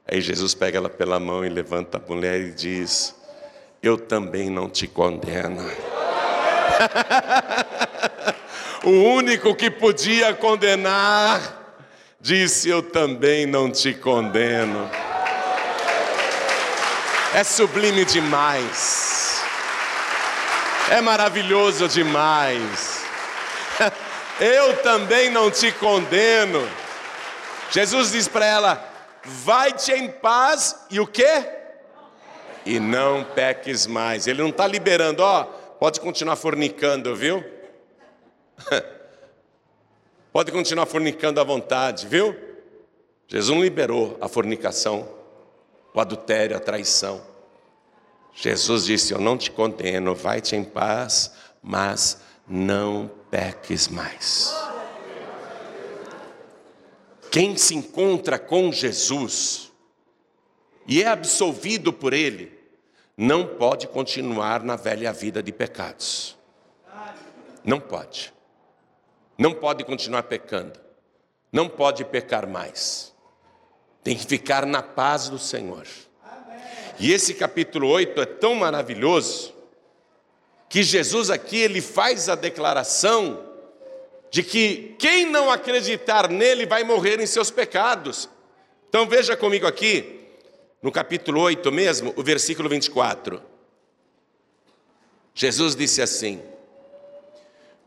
Aí 0.07 0.21
Jesus 0.21 0.53
pega 0.53 0.77
ela 0.77 0.89
pela 0.89 1.19
mão 1.19 1.45
e 1.45 1.49
levanta 1.49 1.97
a 1.97 2.01
mulher 2.01 2.39
e 2.39 2.51
diz: 2.51 3.15
Eu 3.81 3.97
também 3.97 4.49
não 4.49 4.69
te 4.69 4.87
condeno. 4.87 5.63
o 8.83 8.89
único 8.89 9.55
que 9.55 9.69
podia 9.69 10.33
condenar 10.33 11.77
disse: 12.19 12.69
Eu 12.69 12.81
também 12.81 13.45
não 13.45 13.71
te 13.71 13.93
condeno. 13.93 14.89
É 17.33 17.45
sublime 17.45 18.03
demais, 18.03 19.40
é 20.91 20.99
maravilhoso 20.99 21.87
demais. 21.87 23.01
Eu 24.39 24.75
também 24.81 25.29
não 25.29 25.49
te 25.49 25.71
condeno. 25.71 26.67
Jesus 27.71 28.11
diz 28.11 28.27
para 28.27 28.45
ela: 28.45 28.93
Vai-te 29.23 29.93
em 29.93 30.09
paz 30.09 30.85
e 30.89 30.99
o 30.99 31.07
quê? 31.07 31.47
E 32.65 32.77
não 32.77 33.23
peques 33.23 33.87
mais. 33.87 34.27
Ele 34.27 34.41
não 34.41 34.49
está 34.49 34.67
liberando, 34.67 35.23
ó, 35.23 35.45
pode 35.79 36.01
continuar 36.01 36.35
fornicando, 36.35 37.15
viu? 37.15 37.43
Pode 40.33 40.49
continuar 40.49 40.85
fornicando 40.85 41.41
à 41.41 41.43
vontade, 41.43 42.07
viu? 42.07 42.33
Jesus 43.27 43.53
não 43.53 43.61
liberou 43.61 44.17
a 44.21 44.29
fornicação, 44.29 45.05
o 45.93 45.99
adultério, 45.99 46.55
a 46.55 46.59
traição. 46.59 47.21
Jesus 48.33 48.85
disse: 48.85 49.13
Eu 49.13 49.19
não 49.19 49.37
te 49.37 49.51
condeno, 49.51 50.15
vai-te 50.15 50.55
em 50.55 50.63
paz, 50.63 51.33
mas 51.61 52.21
não 52.47 53.09
peques 53.29 53.87
mais. 53.87 54.55
Quem 57.29 57.55
se 57.55 57.75
encontra 57.75 58.37
com 58.37 58.71
Jesus 58.71 59.71
e 60.87 61.01
é 61.01 61.07
absolvido 61.07 61.93
por 61.93 62.11
Ele, 62.11 62.59
não 63.15 63.45
pode 63.45 63.87
continuar 63.87 64.63
na 64.63 64.75
velha 64.75 65.13
vida 65.13 65.41
de 65.41 65.51
pecados. 65.51 66.37
Não 67.63 67.79
pode 67.79 68.33
não 69.41 69.55
pode 69.55 69.83
continuar 69.83 70.21
pecando, 70.23 70.79
não 71.51 71.67
pode 71.67 72.05
pecar 72.05 72.47
mais, 72.47 73.11
tem 74.03 74.15
que 74.15 74.23
ficar 74.23 74.67
na 74.67 74.83
paz 74.83 75.29
do 75.29 75.39
Senhor. 75.39 75.87
E 77.01 77.11
esse 77.11 77.33
capítulo 77.33 77.87
8 77.87 78.21
é 78.21 78.25
tão 78.27 78.53
maravilhoso 78.53 79.55
que 80.69 80.83
Jesus 80.83 81.31
aqui 81.31 81.57
ele 81.57 81.81
faz 81.81 82.29
a 82.29 82.35
declaração 82.35 83.43
de 84.29 84.43
que 84.43 84.95
quem 84.99 85.25
não 85.25 85.49
acreditar 85.49 86.29
nele 86.29 86.67
vai 86.67 86.83
morrer 86.83 87.19
em 87.19 87.25
seus 87.25 87.49
pecados. 87.49 88.29
Então 88.87 89.07
veja 89.07 89.35
comigo 89.35 89.65
aqui, 89.65 90.27
no 90.79 90.91
capítulo 90.91 91.41
8 91.41 91.71
mesmo, 91.71 92.13
o 92.15 92.21
versículo 92.21 92.69
24. 92.69 93.41
Jesus 95.33 95.75
disse 95.75 96.03
assim: 96.03 96.39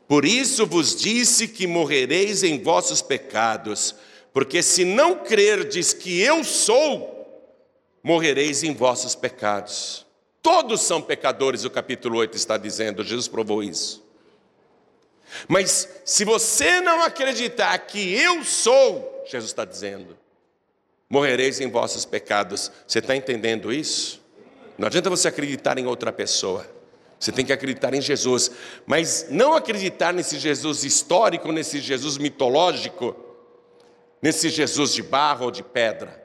Por 0.08 0.24
isso 0.24 0.66
vos 0.66 0.96
disse 0.96 1.46
que 1.46 1.68
morrereis 1.68 2.42
em 2.42 2.60
vossos 2.60 3.00
pecados, 3.00 3.94
porque 4.32 4.60
se 4.60 4.84
não 4.84 5.14
crerdes 5.14 5.92
que 5.92 6.20
eu 6.20 6.42
sou, 6.42 7.13
morrereis 8.04 8.62
em 8.62 8.74
vossos 8.74 9.14
pecados. 9.14 10.04
Todos 10.42 10.82
são 10.82 11.00
pecadores, 11.00 11.64
o 11.64 11.70
capítulo 11.70 12.18
8 12.18 12.36
está 12.36 12.58
dizendo, 12.58 13.02
Jesus 13.02 13.26
provou 13.26 13.62
isso. 13.62 14.04
Mas 15.48 15.88
se 16.04 16.22
você 16.22 16.82
não 16.82 17.02
acreditar 17.02 17.76
que 17.78 18.14
eu 18.14 18.44
sou, 18.44 19.24
Jesus 19.26 19.50
está 19.50 19.64
dizendo, 19.64 20.18
morrereis 21.08 21.60
em 21.60 21.70
vossos 21.70 22.04
pecados. 22.04 22.70
Você 22.86 22.98
está 22.98 23.16
entendendo 23.16 23.72
isso? 23.72 24.20
Não 24.76 24.86
adianta 24.86 25.08
você 25.08 25.28
acreditar 25.28 25.78
em 25.78 25.86
outra 25.86 26.12
pessoa. 26.12 26.68
Você 27.18 27.32
tem 27.32 27.46
que 27.46 27.54
acreditar 27.54 27.94
em 27.94 28.02
Jesus, 28.02 28.50
mas 28.84 29.28
não 29.30 29.54
acreditar 29.54 30.12
nesse 30.12 30.38
Jesus 30.38 30.84
histórico, 30.84 31.50
nesse 31.52 31.80
Jesus 31.80 32.18
mitológico, 32.18 33.16
nesse 34.20 34.50
Jesus 34.50 34.92
de 34.92 35.02
barro 35.02 35.46
ou 35.46 35.50
de 35.50 35.62
pedra. 35.62 36.23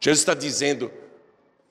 Jesus 0.00 0.20
está 0.20 0.34
dizendo: 0.34 0.90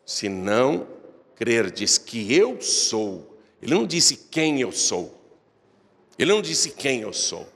se 0.05 0.29
não 0.29 0.87
crerdes 1.35 1.97
que 1.97 2.33
eu 2.33 2.61
sou, 2.61 3.37
ele 3.61 3.73
não 3.73 3.85
disse 3.85 4.15
quem 4.29 4.61
eu 4.61 4.71
sou, 4.71 5.19
ele 6.17 6.31
não 6.31 6.41
disse 6.41 6.71
quem 6.71 7.01
eu 7.01 7.13
sou, 7.13 7.47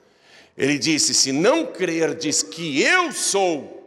ele 0.58 0.78
disse: 0.78 1.14
se 1.14 1.32
não 1.32 1.66
crerdes 1.66 2.44
que 2.44 2.82
eu 2.82 3.12
sou, 3.12 3.78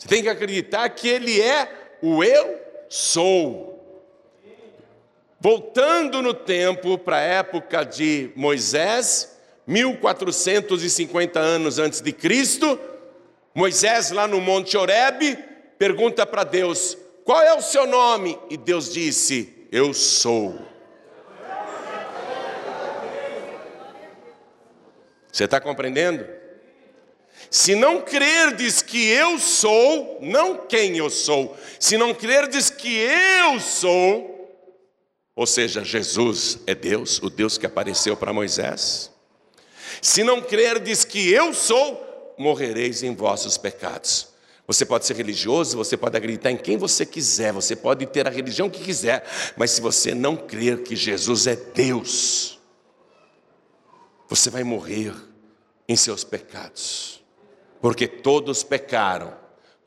você 0.00 0.08
tem 0.08 0.22
que 0.22 0.30
acreditar 0.30 0.88
que 0.88 1.06
Ele 1.06 1.42
é 1.42 1.98
o 2.00 2.24
eu 2.24 2.58
sou. 2.88 3.68
Voltando 5.38 6.22
no 6.22 6.32
tempo 6.32 6.96
para 6.96 7.16
a 7.16 7.20
época 7.20 7.84
de 7.84 8.30
Moisés, 8.34 9.36
1450 9.66 11.38
anos 11.38 11.78
antes 11.78 12.00
de 12.00 12.12
Cristo, 12.12 12.80
Moisés 13.54 14.10
lá 14.10 14.26
no 14.26 14.40
Monte 14.40 14.76
Horebe 14.76 15.36
pergunta 15.78 16.24
para 16.24 16.44
Deus: 16.44 16.96
"Qual 17.24 17.42
é 17.42 17.54
o 17.54 17.62
seu 17.62 17.86
nome?" 17.86 18.38
E 18.48 18.56
Deus 18.56 18.92
disse: 18.92 19.66
"Eu 19.70 19.92
sou". 19.92 20.58
Você 25.32 25.44
está 25.44 25.60
compreendendo? 25.60 26.26
Se 27.50 27.74
não 27.74 28.00
crerdes 28.00 28.82
que 28.82 29.08
eu 29.08 29.38
sou, 29.38 30.18
não 30.20 30.66
quem 30.66 30.98
eu 30.98 31.08
sou, 31.08 31.56
se 31.78 31.96
não 31.96 32.12
crerdes 32.12 32.68
que 32.68 32.96
eu 32.96 33.58
sou, 33.58 34.30
ou 35.34 35.46
seja, 35.46 35.82
Jesus 35.82 36.58
é 36.66 36.74
Deus, 36.74 37.20
o 37.22 37.30
Deus 37.30 37.56
que 37.56 37.66
apareceu 37.66 38.16
para 38.16 38.32
Moisés. 38.32 39.10
Se 40.02 40.22
não 40.22 40.42
crerdes 40.42 41.04
que 41.04 41.32
eu 41.32 41.54
sou, 41.54 42.09
morrereis 42.40 43.02
em 43.02 43.14
vossos 43.14 43.56
pecados. 43.56 44.28
Você 44.66 44.84
pode 44.84 45.04
ser 45.04 45.16
religioso, 45.16 45.76
você 45.76 45.96
pode 45.96 46.16
acreditar 46.16 46.50
em 46.50 46.56
quem 46.56 46.76
você 46.76 47.04
quiser, 47.04 47.52
você 47.52 47.74
pode 47.74 48.06
ter 48.06 48.26
a 48.26 48.30
religião 48.30 48.70
que 48.70 48.82
quiser, 48.82 49.24
mas 49.56 49.72
se 49.72 49.80
você 49.80 50.14
não 50.14 50.36
crer 50.36 50.82
que 50.82 50.94
Jesus 50.94 51.46
é 51.46 51.56
Deus, 51.56 52.58
você 54.28 54.48
vai 54.48 54.62
morrer 54.62 55.12
em 55.88 55.96
seus 55.96 56.22
pecados 56.22 57.20
porque 57.80 58.06
todos 58.06 58.62
pecaram, 58.62 59.32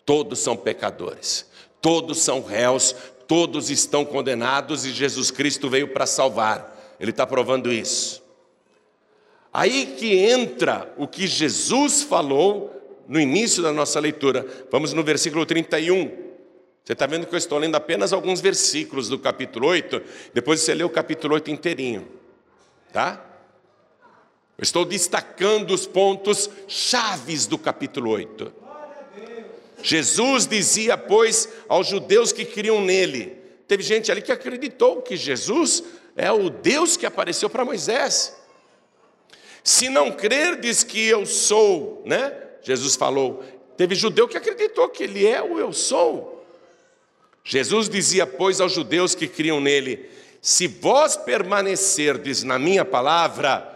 todos 0.06 0.40
são 0.40 0.58
pecadores, 0.58 1.46
todos 1.82 2.20
são 2.20 2.42
réus, 2.42 2.96
todos 3.28 3.70
estão 3.70 4.04
condenados 4.04 4.86
e 4.86 4.92
Jesus 4.92 5.30
Cristo 5.30 5.70
veio 5.70 5.90
para 5.90 6.06
salvar, 6.06 6.96
ele 7.00 7.12
está 7.12 7.26
provando 7.26 7.72
isso. 7.72 8.23
Aí 9.54 9.96
que 9.98 10.18
entra 10.18 10.92
o 10.98 11.08
que 11.08 11.28
Jesus 11.28 12.02
falou 12.02 13.04
no 13.08 13.20
início 13.20 13.62
da 13.62 13.72
nossa 13.72 14.00
leitura, 14.00 14.48
vamos 14.72 14.94
no 14.94 15.04
versículo 15.04 15.46
31. 15.46 16.24
Você 16.84 16.94
está 16.94 17.06
vendo 17.06 17.28
que 17.28 17.36
eu 17.36 17.38
estou 17.38 17.60
lendo 17.60 17.76
apenas 17.76 18.12
alguns 18.12 18.42
versículos 18.42 19.08
do 19.08 19.20
capítulo 19.20 19.68
8, 19.68 20.02
depois 20.34 20.60
você 20.60 20.74
lê 20.74 20.84
o 20.84 20.90
capítulo 20.90 21.36
8 21.36 21.52
inteirinho, 21.52 22.08
tá? 22.92 23.24
Eu 24.58 24.64
estou 24.64 24.86
destacando 24.86 25.72
os 25.72 25.86
pontos 25.86 26.50
chaves 26.68 27.46
do 27.46 27.58
capítulo 27.58 28.10
8. 28.10 28.52
Jesus 29.84 30.48
dizia, 30.48 30.98
pois, 30.98 31.50
aos 31.68 31.88
judeus 31.88 32.32
que 32.32 32.46
criam 32.46 32.82
nele. 32.82 33.38
Teve 33.68 33.84
gente 33.84 34.12
ali 34.12 34.22
que 34.22 34.32
acreditou 34.32 35.02
que 35.02 35.18
Jesus 35.18 35.84
é 36.16 36.32
o 36.32 36.50
Deus 36.50 36.96
que 36.96 37.06
apareceu 37.06 37.50
para 37.50 37.66
Moisés. 37.66 38.43
Se 39.64 39.88
não 39.90 40.12
crerdes 40.12 40.84
que 40.84 41.08
eu 41.08 41.26
sou, 41.26 42.02
né? 42.06 42.34
Jesus 42.62 42.96
falou. 42.96 43.44
Teve 43.78 43.96
judeu 43.96 44.28
que 44.28 44.38
acreditou 44.38 44.90
que 44.90 45.04
ele 45.04 45.26
é 45.26 45.42
o 45.42 45.58
eu 45.58 45.72
sou. 45.72 46.46
Jesus 47.44 47.90
dizia, 47.90 48.26
pois, 48.26 48.62
aos 48.62 48.72
judeus 48.72 49.16
que 49.16 49.28
criam 49.28 49.60
nele: 49.60 50.10
Se 50.42 50.68
vós 50.68 51.18
permanecerdes 51.18 52.44
na 52.44 52.60
minha 52.60 52.86
palavra, 52.86 53.74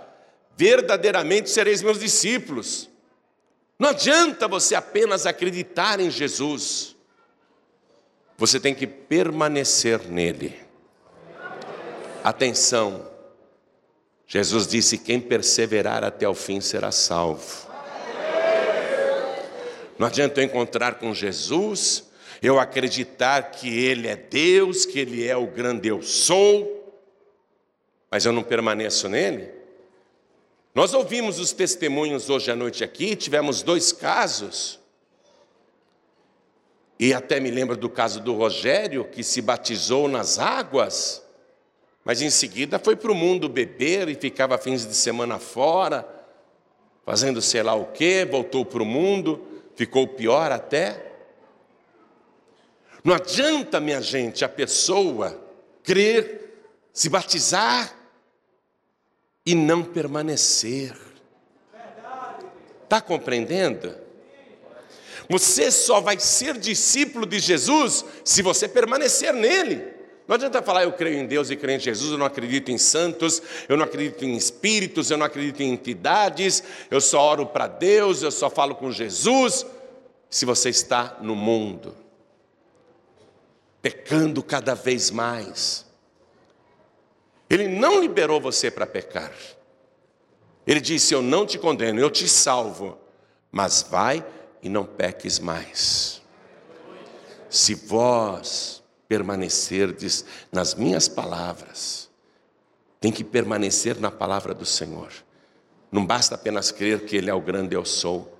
verdadeiramente 0.55 1.49
sereis 1.49 1.81
meus 1.81 1.99
discípulos. 1.99 2.89
Não 3.79 3.89
adianta 3.89 4.47
você 4.47 4.73
apenas 4.73 5.27
acreditar 5.27 5.99
em 5.99 6.09
Jesus, 6.09 6.95
você 8.35 8.59
tem 8.59 8.73
que 8.73 8.87
permanecer 8.87 9.99
nele. 10.09 10.55
Atenção, 12.23 13.06
Jesus 14.27 14.67
disse: 14.67 14.97
quem 14.97 15.19
perseverar 15.19 16.03
até 16.03 16.27
o 16.27 16.35
fim 16.35 16.59
será 16.59 16.91
salvo. 16.91 17.65
Não 19.97 20.05
adianta 20.05 20.41
eu 20.41 20.45
encontrar 20.45 20.95
com 20.95 21.13
Jesus, 21.13 22.03
eu 22.41 22.59
acreditar 22.59 23.51
que 23.51 23.67
Ele 23.67 24.07
é 24.07 24.15
Deus, 24.15 24.85
que 24.85 24.99
Ele 24.99 25.25
é 25.25 25.35
o 25.35 25.47
grande 25.47 25.87
eu 25.87 26.03
sou, 26.03 27.01
mas 28.11 28.25
eu 28.25 28.31
não 28.31 28.43
permaneço 28.43 29.09
nele. 29.09 29.51
Nós 30.75 30.93
ouvimos 30.93 31.39
os 31.39 31.51
testemunhos 31.51 32.29
hoje 32.29 32.51
à 32.51 32.55
noite 32.55 32.83
aqui, 32.83 33.15
tivemos 33.15 33.63
dois 33.63 33.91
casos. 33.91 34.79
E 36.99 37.13
até 37.13 37.39
me 37.39 37.49
lembro 37.49 37.75
do 37.75 37.89
caso 37.89 38.19
do 38.19 38.33
Rogério, 38.35 39.05
que 39.05 39.23
se 39.23 39.41
batizou 39.41 40.07
nas 40.07 40.37
águas, 40.37 41.23
mas 42.07 42.21
em 42.21 42.29
seguida 42.29 42.79
foi 42.79 42.95
para 42.95 43.11
o 43.11 43.13
mundo 43.13 43.49
beber 43.49 44.07
e 44.07 44.15
ficava 44.15 44.57
fins 44.57 44.87
de 44.87 44.95
semana 44.95 45.39
fora, 45.39 46.07
fazendo 47.05 47.41
sei 47.41 47.61
lá 47.61 47.75
o 47.75 47.87
quê, 47.87 48.25
voltou 48.25 48.63
para 48.63 48.81
o 48.81 48.85
mundo, 48.85 49.45
ficou 49.75 50.07
pior 50.07 50.49
até. 50.49 51.15
Não 53.03 53.13
adianta, 53.13 53.81
minha 53.81 54.01
gente, 54.01 54.45
a 54.45 54.47
pessoa 54.47 55.37
crer, 55.83 56.63
se 56.93 57.09
batizar, 57.09 57.93
e 59.45 59.53
não 59.53 59.83
permanecer. 59.83 60.95
Está 62.85 63.01
compreendendo? 63.01 63.93
Você 65.29 65.69
só 65.69 65.99
vai 65.99 66.17
ser 66.17 66.57
discípulo 66.57 67.25
de 67.25 67.39
Jesus 67.39 68.05
se 68.23 68.41
você 68.41 68.65
permanecer 68.65 69.33
nele. 69.33 69.96
Não 70.27 70.35
adianta 70.35 70.61
falar 70.61 70.83
eu 70.83 70.91
creio 70.91 71.19
em 71.19 71.25
Deus 71.25 71.49
e 71.49 71.55
creio 71.55 71.77
em 71.77 71.79
Jesus, 71.79 72.11
eu 72.11 72.17
não 72.17 72.25
acredito 72.25 72.69
em 72.69 72.77
santos, 72.77 73.41
eu 73.69 73.77
não 73.77 73.85
acredito 73.85 74.25
em 74.25 74.35
espíritos, 74.35 75.09
eu 75.09 75.17
não 75.17 75.25
acredito 75.25 75.61
em 75.61 75.71
entidades, 75.71 76.61
eu 76.91 76.99
só 76.99 77.21
oro 77.21 77.45
para 77.45 77.67
Deus, 77.67 78.21
eu 78.21 78.31
só 78.31 78.49
falo 78.49 78.75
com 78.75 78.91
Jesus. 78.91 79.65
Se 80.29 80.45
você 80.45 80.69
está 80.69 81.17
no 81.21 81.33
mundo, 81.33 81.95
pecando 83.81 84.43
cada 84.43 84.75
vez 84.75 85.09
mais, 85.09 85.85
ele 87.49 87.69
não 87.69 88.01
liberou 88.01 88.41
você 88.41 88.69
para 88.69 88.85
pecar. 88.85 89.31
Ele 90.65 90.81
disse: 90.81 91.13
Eu 91.13 91.21
não 91.21 91.45
te 91.45 91.57
condeno, 91.57 92.01
eu 92.01 92.11
te 92.11 92.27
salvo, 92.27 92.97
mas 93.49 93.81
vai 93.81 94.25
e 94.61 94.67
não 94.67 94.85
peques 94.85 95.39
mais. 95.39 96.21
Se 97.49 97.73
vós 97.73 98.76
permanecerdes 99.07 100.25
nas 100.51 100.75
minhas 100.75 101.07
palavras, 101.07 102.09
tem 102.99 103.11
que 103.11 103.23
permanecer 103.23 103.99
na 103.99 104.11
palavra 104.11 104.53
do 104.53 104.65
Senhor. 104.65 105.11
Não 105.91 106.05
basta 106.05 106.35
apenas 106.35 106.71
crer 106.71 107.05
que 107.05 107.15
Ele 107.15 107.29
é 107.29 107.33
o 107.33 107.41
grande 107.41 107.75
eu 107.75 107.85
sou. 107.85 108.33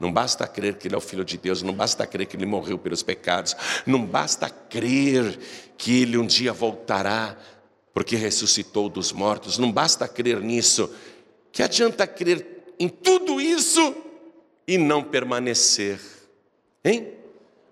Não 0.00 0.12
basta 0.12 0.46
crer 0.48 0.76
que 0.78 0.88
Ele 0.88 0.94
é 0.94 0.98
o 0.98 1.00
Filho 1.00 1.24
de 1.24 1.38
Deus, 1.38 1.62
não 1.62 1.72
basta 1.72 2.06
crer 2.06 2.26
que 2.26 2.36
Ele 2.36 2.46
morreu 2.46 2.76
pelos 2.76 3.02
pecados, 3.02 3.54
não 3.86 4.04
basta 4.04 4.50
crer 4.50 5.38
que 5.78 6.02
Ele 6.02 6.18
um 6.18 6.26
dia 6.26 6.52
voltará 6.52 7.36
porque 7.94 8.16
ressuscitou 8.16 8.88
dos 8.88 9.12
mortos. 9.12 9.58
Não 9.58 9.70
basta 9.70 10.08
crer 10.08 10.40
nisso. 10.40 10.90
Que 11.50 11.62
adianta 11.62 12.06
crer 12.06 12.74
em 12.78 12.88
tudo 12.88 13.40
isso 13.40 13.94
e 14.66 14.78
não 14.78 15.04
permanecer? 15.04 16.00
Hein? 16.84 17.12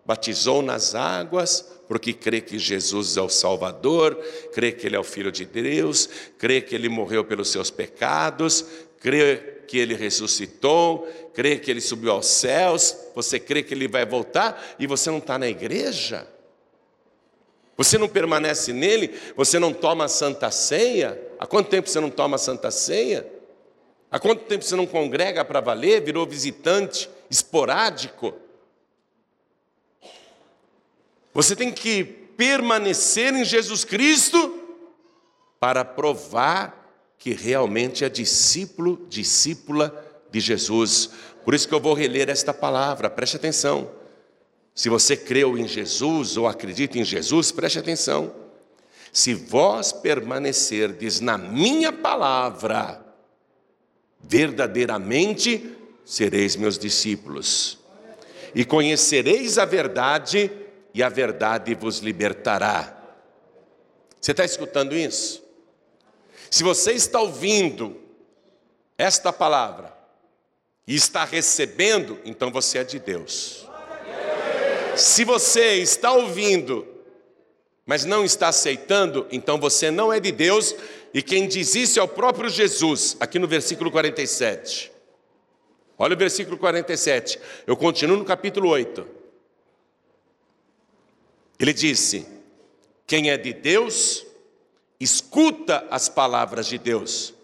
Batizou 0.05 0.63
nas 0.63 0.95
águas, 0.95 1.65
porque 1.89 2.13
crê 2.13 2.41
que 2.41 2.59
Jesus 2.59 3.17
é 3.17 3.21
o 3.21 3.29
Salvador, 3.29 4.15
crê 4.53 4.71
que 4.71 4.87
Ele 4.87 4.97
é 4.97 4.99
o 5.01 5.05
Filho 5.05 5.33
de 5.33 5.45
Deus, 5.45 6.09
crê 6.39 6.61
que 6.61 6.75
Ele 6.75 6.89
morreu 6.89 7.25
pelos 7.25 7.51
seus 7.51 7.71
pecados, 7.71 8.65
crê 9.01 9.63
que 9.67 9.79
Ele 9.79 9.95
ressuscitou, 9.95 11.09
crê 11.35 11.59
que 11.59 11.71
Ele 11.71 11.81
subiu 11.81 12.13
aos 12.13 12.27
céus, 12.27 12.97
você 13.15 13.39
crê 13.41 13.63
que 13.63 13.75
Ele 13.75 13.89
vai 13.89 14.07
voltar 14.07 14.77
e 14.79 14.87
você 14.87 15.11
não 15.11 15.19
está 15.19 15.39
na 15.39 15.49
igreja? 15.49 16.27
Você 17.77 17.97
não 17.97 18.09
permanece 18.09 18.73
nele? 18.73 19.19
Você 19.35 19.59
não 19.59 19.73
toma 19.73 20.05
a 20.05 20.09
santa 20.09 20.51
ceia? 20.51 21.21
Há 21.39 21.47
quanto 21.47 21.71
tempo 21.71 21.89
você 21.89 21.99
não 21.99 22.11
toma 22.11 22.37
a 22.37 22.39
santa 22.39 22.71
ceia? 22.71 23.27
Há 24.11 24.19
quanto 24.19 24.45
tempo 24.45 24.63
você 24.63 24.77
não 24.77 24.87
congrega 24.87 25.45
para 25.45 25.61
valer? 25.61 26.03
Virou 26.03 26.27
visitante 26.27 27.09
esporádico? 27.31 28.35
Você 31.33 31.55
tem 31.55 31.73
que 31.73 32.05
permanecer 32.05 33.35
em 33.35 33.45
Jesus 33.45 33.85
Cristo 33.85 34.59
para 35.59 35.85
provar 35.85 36.81
que 37.19 37.33
realmente 37.35 38.05
é 38.05 38.09
discípulo, 38.09 39.07
discípula 39.09 39.95
de 40.31 40.41
Jesus. 40.41 41.11
Por 41.45 41.55
isso 41.55 41.69
que 41.69 41.75
eu 41.75 41.81
vou 41.81 41.95
reler 41.95 42.31
esta 42.31 42.55
palavra, 42.55 43.11
preste 43.11 43.37
atenção. 43.37 43.91
Se 44.75 44.89
você 44.89 45.17
creu 45.17 45.59
em 45.59 45.69
Jesus 45.69 46.37
ou 46.37 46.49
acredita 46.49 46.99
em 46.99 47.05
Jesus, 47.05 47.53
preste 47.53 47.79
atenção. 47.79 48.35
Se 49.13 49.35
vós 49.35 49.93
permanecerdes 49.93 51.21
na 51.21 51.37
minha 51.37 51.93
palavra, 51.93 53.05
verdadeiramente 54.23 55.77
sereis 56.05 56.57
meus 56.57 56.79
discípulos. 56.79 57.79
E 58.55 58.65
conhecereis 58.65 59.59
a 59.59 59.65
verdade, 59.65 60.51
e 60.95 61.03
a 61.03 61.09
verdade 61.09 61.75
vos 61.75 61.99
libertará. 61.99 62.97
Você 64.21 64.33
está 64.33 64.45
escutando 64.45 64.95
isso? 64.95 65.43
Se 66.51 66.63
você 66.63 66.93
está 66.93 67.21
ouvindo 67.21 68.01
esta 68.99 69.33
palavra 69.33 69.97
e 70.87 70.95
está 70.95 71.25
recebendo, 71.25 72.19
então 72.25 72.51
você 72.51 72.79
é 72.79 72.85
de 72.85 72.99
Deus. 72.99 73.67
Se 74.97 75.25
você 75.25 75.77
está 75.77 76.13
ouvindo, 76.13 76.87
mas 77.87 78.05
não 78.05 78.25
está 78.25 78.49
aceitando, 78.49 79.27
então 79.31 79.59
você 79.59 79.91
não 79.91 80.13
é 80.13 80.21
de 80.21 80.33
Deus, 80.33 80.75
e 81.15 81.23
quem 81.23 81.49
diz 81.49 81.75
isso 81.75 81.99
é 81.99 82.03
o 82.03 82.09
próprio 82.09 82.51
Jesus, 82.51 83.17
aqui 83.21 83.39
no 83.39 83.49
versículo 83.49 83.91
47. 83.91 84.93
Olha 85.97 86.15
o 86.15 86.19
versículo 86.19 86.59
47, 86.59 87.39
eu 87.67 87.77
continuo 87.77 88.17
no 88.17 88.25
capítulo 88.25 88.69
8. 88.69 89.20
Ele 91.61 91.75
disse: 91.75 92.27
Quem 93.07 93.31
é 93.31 93.37
de 93.37 93.53
Deus, 93.53 94.25
escuta 94.99 95.87
as 95.91 96.09
palavras 96.09 96.67
de 96.67 96.79
Deus. 96.79 97.35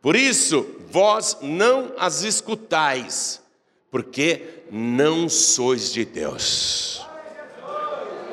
Por 0.00 0.14
isso, 0.14 0.64
vós 0.88 1.38
não 1.42 1.92
as 1.98 2.22
escutais, 2.22 3.42
porque 3.90 4.62
não 4.70 5.28
sois 5.28 5.92
de 5.92 6.04
Deus. 6.04 7.04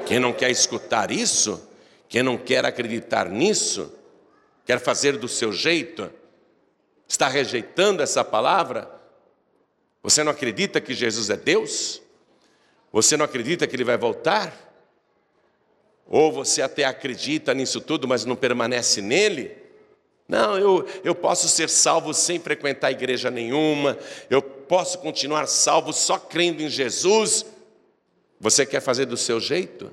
Quem 0.05 0.19
não 0.19 0.31
quer 0.31 0.51
escutar 0.51 1.09
isso, 1.09 1.67
quem 2.07 2.21
não 2.21 2.37
quer 2.37 2.63
acreditar 2.63 3.27
nisso, 3.27 3.91
quer 4.65 4.79
fazer 4.79 5.17
do 5.17 5.27
seu 5.27 5.51
jeito, 5.51 6.11
está 7.07 7.27
rejeitando 7.27 8.03
essa 8.03 8.23
palavra? 8.23 8.87
Você 10.03 10.23
não 10.23 10.31
acredita 10.31 10.79
que 10.79 10.93
Jesus 10.93 11.31
é 11.31 11.37
Deus? 11.37 12.03
Você 12.91 13.17
não 13.17 13.25
acredita 13.25 13.65
que 13.65 13.75
Ele 13.75 13.83
vai 13.83 13.97
voltar? 13.97 14.62
Ou 16.07 16.31
você 16.31 16.61
até 16.61 16.83
acredita 16.85 17.53
nisso 17.53 17.79
tudo, 17.81 18.07
mas 18.07 18.25
não 18.25 18.35
permanece 18.35 19.01
nele? 19.01 19.63
Não, 20.27 20.57
eu, 20.57 20.87
eu 21.03 21.13
posso 21.13 21.47
ser 21.49 21.69
salvo 21.69 22.13
sem 22.13 22.39
frequentar 22.39 22.91
igreja 22.91 23.29
nenhuma, 23.29 23.97
eu 24.29 24.41
posso 24.41 24.99
continuar 24.99 25.47
salvo 25.47 25.91
só 25.91 26.17
crendo 26.17 26.61
em 26.61 26.69
Jesus. 26.69 27.45
Você 28.39 28.65
quer 28.65 28.81
fazer 28.81 29.05
do 29.05 29.17
seu 29.17 29.39
jeito? 29.39 29.91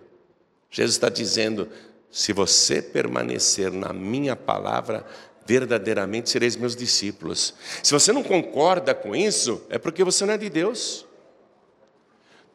Jesus 0.70 0.96
está 0.96 1.08
dizendo: 1.08 1.68
se 2.10 2.32
você 2.32 2.80
permanecer 2.80 3.72
na 3.72 3.92
minha 3.92 4.36
palavra, 4.36 5.04
verdadeiramente 5.46 6.30
sereis 6.30 6.54
meus 6.56 6.76
discípulos. 6.76 7.54
Se 7.82 7.92
você 7.92 8.12
não 8.12 8.22
concorda 8.22 8.94
com 8.94 9.14
isso, 9.16 9.62
é 9.68 9.78
porque 9.78 10.04
você 10.04 10.24
não 10.24 10.34
é 10.34 10.38
de 10.38 10.48
Deus. 10.48 11.06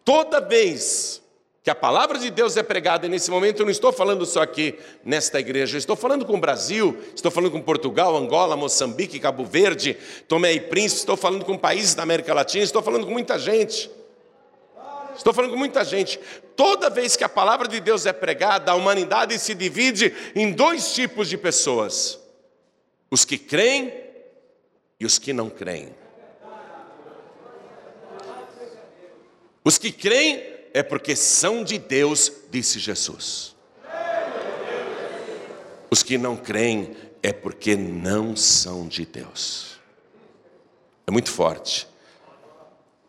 Toda 0.04 0.39
vez 0.39 1.22
que 1.65 1.71
a 1.71 1.73
palavra 1.73 2.19
de 2.19 2.30
Deus 2.30 2.56
é 2.58 2.62
pregada, 2.62 3.08
e 3.08 3.10
nesse 3.10 3.32
momento 3.32 3.62
eu 3.62 3.65
não 3.65 3.71
estou 3.71 3.91
falando 3.91 4.23
só 4.23 4.43
aqui 4.43 4.78
nesta 5.04 5.39
igreja, 5.39 5.75
eu 5.75 5.80
estou 5.80 5.95
falando 5.95 6.23
com 6.23 6.36
o 6.36 6.39
Brasil, 6.39 6.95
estou 7.15 7.32
falando 7.32 7.54
com 7.54 7.60
Portugal, 7.60 8.15
Angola, 8.15 8.56
Moçambique, 8.56 9.19
Cabo 9.19 9.43
Verde, 9.43 9.97
Tomé 10.28 10.54
e 10.54 10.60
Príncipe, 10.60 10.99
estou 10.99 11.17
falando 11.17 11.43
com 11.43 11.58
países 11.58 11.95
da 11.95 12.04
América 12.04 12.36
Latina, 12.36 12.63
estou 12.63 12.84
falando 12.84 13.08
com 13.08 13.12
muita 13.12 13.39
gente. 13.39 13.89
Estou 15.17 15.34
falando 15.34 15.54
com 15.54 15.58
muita 15.58 15.84
gente. 15.84 16.19
Toda 16.56 16.88
vez 16.88 17.15
que 17.15 17.23
a 17.23 17.30
palavra 17.30 17.67
de 17.67 17.80
Deus 17.80 18.06
é 18.06 18.13
pregada, 18.13 18.71
a 18.71 18.75
humanidade 18.75 19.39
se 19.39 19.56
divide 19.56 20.13
em 20.36 20.51
dois 20.51 20.93
tipos 20.93 21.28
de 21.28 21.36
pessoas: 21.36 22.19
os 23.10 23.25
que 23.25 23.39
creem 23.39 23.91
e 24.99 25.06
os 25.06 25.17
que 25.17 25.34
não 25.34 25.49
creem. 25.49 25.89
Os 29.63 29.80
que 29.80 29.91
creem 29.91 30.55
é 30.76 30.84
porque 30.84 31.16
são 31.16 31.64
de 31.64 31.80
Deus, 31.80 32.30
disse 32.52 32.80
Jesus. 32.80 33.56
Os 35.90 36.04
que 36.04 36.18
não 36.18 36.36
creem 36.36 36.94
é 37.24 37.32
porque 37.32 37.78
não 37.78 38.36
são 38.36 38.86
de 38.86 39.06
Deus. 39.06 39.80
É 41.08 41.12
muito 41.12 41.32
forte. 41.32 41.88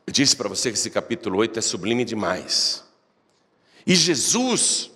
Eu 0.07 0.13
disse 0.13 0.37
para 0.37 0.49
você 0.49 0.71
que 0.71 0.79
esse 0.79 0.91
capítulo 0.91 1.39
8 1.39 1.59
é 1.59 1.63
sublime 1.63 2.05
demais. 2.05 2.85
E 3.85 3.97
Jesus 3.97 4.93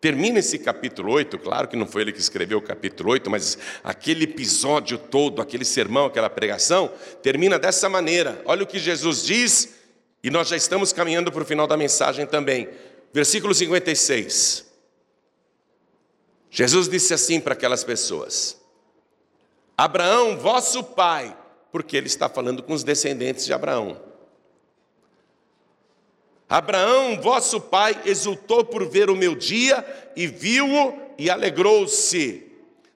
termina 0.00 0.40
esse 0.40 0.58
capítulo 0.58 1.12
8, 1.12 1.38
claro 1.38 1.68
que 1.68 1.76
não 1.76 1.86
foi 1.86 2.02
ele 2.02 2.12
que 2.12 2.18
escreveu 2.18 2.58
o 2.58 2.62
capítulo 2.62 3.12
8, 3.12 3.30
mas 3.30 3.56
aquele 3.84 4.24
episódio 4.24 4.98
todo, 4.98 5.40
aquele 5.40 5.64
sermão, 5.64 6.06
aquela 6.06 6.28
pregação, 6.28 6.90
termina 7.22 7.56
dessa 7.56 7.88
maneira. 7.88 8.42
Olha 8.46 8.64
o 8.64 8.66
que 8.66 8.80
Jesus 8.80 9.24
diz 9.24 9.79
e 10.22 10.30
nós 10.30 10.48
já 10.48 10.56
estamos 10.56 10.92
caminhando 10.92 11.32
para 11.32 11.42
o 11.42 11.46
final 11.46 11.66
da 11.66 11.76
mensagem 11.76 12.26
também. 12.26 12.68
Versículo 13.12 13.54
56. 13.54 14.66
Jesus 16.50 16.88
disse 16.88 17.14
assim 17.14 17.40
para 17.40 17.54
aquelas 17.54 17.84
pessoas: 17.84 18.60
Abraão, 19.76 20.36
vosso 20.36 20.82
pai, 20.82 21.36
porque 21.72 21.96
ele 21.96 22.06
está 22.06 22.28
falando 22.28 22.62
com 22.62 22.72
os 22.72 22.84
descendentes 22.84 23.46
de 23.46 23.52
Abraão. 23.52 24.00
Abraão, 26.48 27.20
vosso 27.20 27.60
pai, 27.60 28.02
exultou 28.04 28.64
por 28.64 28.84
ver 28.90 29.08
o 29.08 29.14
meu 29.14 29.36
dia 29.36 29.86
e 30.16 30.26
viu-o 30.26 31.00
e 31.16 31.30
alegrou-se. 31.30 32.44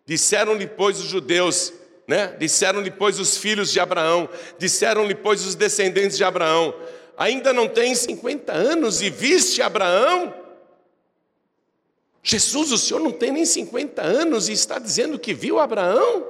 Disseram-lhe, 0.04 0.66
pois, 0.66 0.98
os 0.98 1.06
judeus, 1.06 1.72
né? 2.06 2.34
Disseram-lhe, 2.38 2.90
pois, 2.90 3.20
os 3.20 3.37
filhos 3.37 3.70
de 3.70 3.78
Abraão, 3.78 4.28
disseram-lhe, 4.58 5.14
pois, 5.14 5.46
os 5.46 5.54
descendentes 5.54 6.16
de 6.16 6.24
Abraão: 6.24 6.74
ainda 7.16 7.53
não 7.53 7.68
tem 7.68 7.94
50 7.94 8.53
anos 8.53 9.03
e 9.03 9.11
viste 9.11 9.62
Abraão? 9.62 10.35
Jesus, 12.22 12.72
o 12.72 12.79
senhor 12.79 13.00
não 13.00 13.12
tem 13.12 13.31
nem 13.31 13.44
50 13.44 14.00
anos 14.03 14.48
e 14.48 14.53
está 14.53 14.79
dizendo 14.79 15.18
que 15.18 15.35
viu 15.35 15.59
Abraão? 15.59 16.27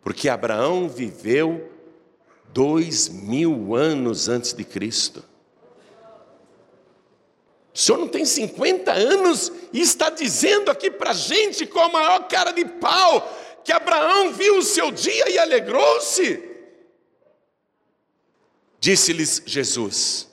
Porque 0.00 0.28
Abraão 0.28 0.88
viveu 0.88 1.70
dois 2.52 3.08
mil 3.08 3.74
anos 3.74 4.28
antes 4.28 4.52
de 4.52 4.64
Cristo. 4.64 5.24
O 7.74 7.78
senhor 7.78 7.98
não 7.98 8.06
tem 8.06 8.24
50 8.24 8.92
anos 8.92 9.50
e 9.72 9.80
está 9.80 10.08
dizendo 10.08 10.70
aqui 10.70 10.88
para 10.88 11.10
a 11.10 11.14
gente 11.14 11.66
com 11.66 11.80
a 11.80 11.88
maior 11.88 12.28
cara 12.28 12.52
de 12.52 12.64
pau 12.64 13.28
que 13.64 13.72
Abraão 13.72 14.30
viu 14.30 14.58
o 14.58 14.62
seu 14.62 14.92
dia 14.92 15.28
e 15.30 15.38
alegrou-se. 15.38 16.53
Disse-lhes 18.84 19.42
Jesus: 19.46 20.28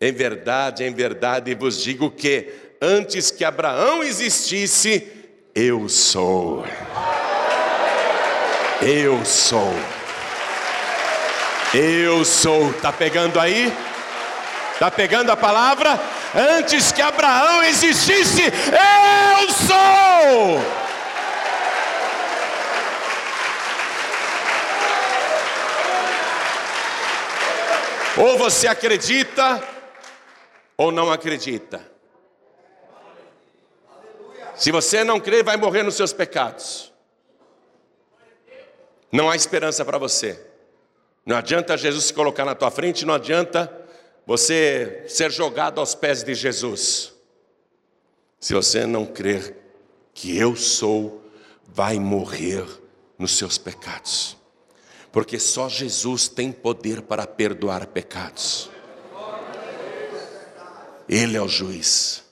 Em 0.00 0.12
verdade, 0.12 0.84
em 0.84 0.94
verdade 0.94 1.52
vos 1.52 1.82
digo 1.82 2.12
que 2.12 2.48
antes 2.80 3.32
que 3.32 3.44
Abraão 3.44 4.04
existisse, 4.04 5.04
eu 5.52 5.88
sou. 5.88 6.64
Eu 8.80 9.24
sou. 9.24 9.74
Eu 11.74 12.24
sou. 12.24 12.72
Tá 12.74 12.92
pegando 12.92 13.40
aí? 13.40 13.72
Tá 14.78 14.88
pegando 14.88 15.32
a 15.32 15.36
palavra? 15.36 15.98
Antes 16.36 16.92
que 16.92 17.02
Abraão 17.02 17.64
existisse, 17.64 18.42
eu 18.42 19.50
sou. 19.50 20.81
Ou 28.18 28.36
você 28.36 28.66
acredita, 28.66 29.62
ou 30.76 30.92
não 30.92 31.10
acredita. 31.10 31.90
Se 34.54 34.70
você 34.70 35.02
não 35.02 35.18
crê, 35.18 35.42
vai 35.42 35.56
morrer 35.56 35.82
nos 35.82 35.94
seus 35.94 36.12
pecados. 36.12 36.92
Não 39.10 39.30
há 39.30 39.36
esperança 39.36 39.84
para 39.84 39.98
você. 39.98 40.38
Não 41.24 41.36
adianta 41.36 41.76
Jesus 41.76 42.06
se 42.06 42.14
colocar 42.14 42.44
na 42.44 42.54
tua 42.54 42.70
frente, 42.70 43.06
não 43.06 43.14
adianta 43.14 43.72
você 44.26 45.04
ser 45.08 45.30
jogado 45.30 45.80
aos 45.80 45.94
pés 45.94 46.22
de 46.22 46.34
Jesus. 46.34 47.12
Se 48.38 48.52
você 48.54 48.86
não 48.86 49.06
crer 49.06 49.56
que 50.12 50.36
eu 50.36 50.56
sou, 50.56 51.22
vai 51.64 51.98
morrer 51.98 52.66
nos 53.18 53.36
seus 53.38 53.56
pecados. 53.56 54.36
Porque 55.12 55.38
só 55.38 55.68
Jesus 55.68 56.26
tem 56.26 56.50
poder 56.50 57.02
para 57.02 57.26
perdoar 57.26 57.86
pecados. 57.86 58.70
Ele 61.06 61.36
é 61.36 61.42
o 61.42 61.48
juiz. 61.48 62.24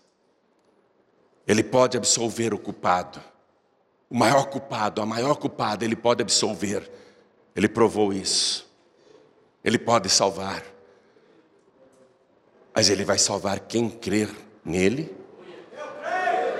Ele 1.47 1.63
pode 1.63 1.97
absolver 1.97 2.55
o 2.55 2.59
culpado. 2.59 3.21
O 4.09 4.17
maior 4.17 4.47
culpado, 4.47 5.03
a 5.03 5.07
maior 5.07 5.37
culpada, 5.37 5.85
ele 5.85 5.95
pode 5.95 6.23
absolver. 6.23 6.91
Ele 7.55 7.69
provou 7.69 8.13
isso. 8.13 8.67
Ele 9.63 9.79
pode 9.79 10.09
salvar. 10.09 10.65
Mas 12.75 12.89
ele 12.89 13.05
vai 13.05 13.19
salvar 13.19 13.61
quem 13.61 13.91
crer 13.91 14.31
nele, 14.65 15.15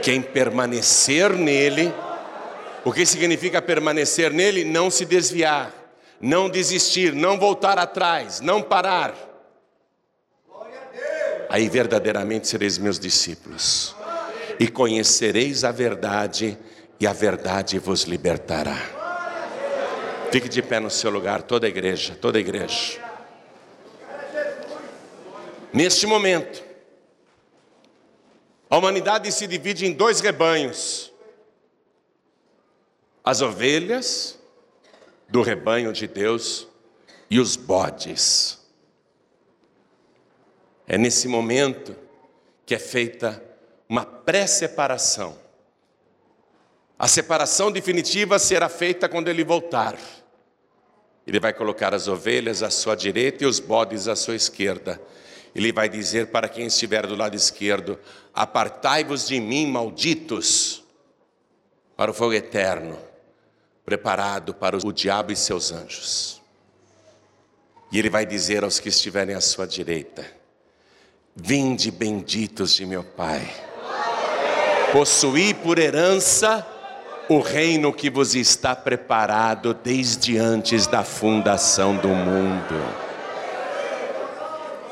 quem 0.03 0.21
permanecer 0.21 1.33
nele. 1.33 1.93
O 2.85 2.93
que 2.93 3.07
significa 3.07 3.63
permanecer 3.63 4.33
nele? 4.33 4.65
Não 4.65 4.91
se 4.91 5.05
desviar, 5.05 5.73
não 6.21 6.51
desistir, 6.51 7.15
não 7.15 7.39
voltar 7.39 7.79
atrás, 7.79 8.41
não 8.41 8.61
parar. 8.61 9.15
Aí 11.49 11.69
verdadeiramente 11.69 12.47
sereis 12.47 12.79
meus 12.79 12.99
discípulos, 12.99 13.97
e 14.59 14.69
conhecereis 14.69 15.65
a 15.65 15.73
verdade, 15.73 16.57
e 17.01 17.07
a 17.07 17.13
verdade 17.13 17.79
vos 17.79 18.03
libertará. 18.03 18.77
Fique 20.31 20.49
de 20.49 20.63
pé 20.63 20.79
no 20.79 20.91
seu 20.91 21.11
lugar, 21.11 21.43
toda 21.43 21.67
a 21.67 21.69
igreja, 21.69 22.15
toda 22.15 22.39
a 22.39 22.41
igreja. 22.41 23.03
Neste 25.73 26.07
momento, 26.07 26.63
a 28.69 28.77
humanidade 28.77 29.33
se 29.33 29.47
divide 29.49 29.87
em 29.87 29.93
dois 29.93 30.21
rebanhos: 30.21 31.13
as 33.25 33.41
ovelhas 33.41 34.40
do 35.31 35.43
rebanho 35.43 35.93
de 35.93 36.07
Deus 36.07 36.67
e 37.31 37.39
os 37.39 37.57
bodes. 37.57 38.59
É 40.87 40.99
nesse 40.99 41.29
momento 41.29 41.97
que 42.67 42.75
é 42.75 42.79
feita 42.79 43.43
uma 43.89 44.05
pré-separação. 44.05 45.39
A 46.99 47.07
separação 47.09 47.71
definitiva 47.71 48.39
será 48.39 48.69
feita 48.69 49.09
quando 49.09 49.29
ele 49.29 49.45
voltar. 49.45 49.97
Ele 51.27 51.39
vai 51.39 51.53
colocar 51.53 51.95
as 51.95 52.09
ovelhas 52.09 52.63
à 52.63 52.71
sua 52.71 52.97
direita 52.97 53.45
e 53.45 53.47
os 53.47 53.61
bodes 53.61 54.09
à 54.09 54.17
sua 54.17 54.35
esquerda. 54.35 55.01
Ele 55.55 55.73
vai 55.73 55.89
dizer 55.89 56.27
para 56.27 56.49
quem 56.49 56.67
estiver 56.67 57.07
do 57.07 57.15
lado 57.15 57.37
esquerdo: 57.37 57.99
Apartai-vos 58.35 59.29
de 59.29 59.41
mim, 59.41 59.67
malditos, 59.67 60.85
para 61.97 62.11
o 62.11 62.15
fogo 62.15 62.33
eterno, 62.33 62.99
preparado 63.91 64.55
para 64.55 64.77
o 64.77 64.93
diabo 64.93 65.33
e 65.33 65.37
seus 65.37 65.73
anjos. 65.73 66.41
E 67.91 67.99
ele 67.99 68.09
vai 68.09 68.25
dizer 68.25 68.63
aos 68.63 68.79
que 68.79 68.89
estiverem 68.89 69.35
à 69.35 69.41
sua 69.41 69.67
direita: 69.67 70.25
Vinde 71.35 71.91
benditos 71.91 72.73
de 72.73 72.87
meu 72.87 73.03
Pai, 73.03 73.53
possuí 74.93 75.53
por 75.53 75.77
herança 75.77 76.65
o 77.29 77.41
reino 77.41 77.93
que 77.93 78.09
vos 78.09 78.37
está 78.37 78.77
preparado 78.77 79.75
desde 79.75 80.39
antes 80.39 80.87
da 80.87 81.03
fundação 81.03 81.97
do 81.97 82.11
mundo. 82.11 82.77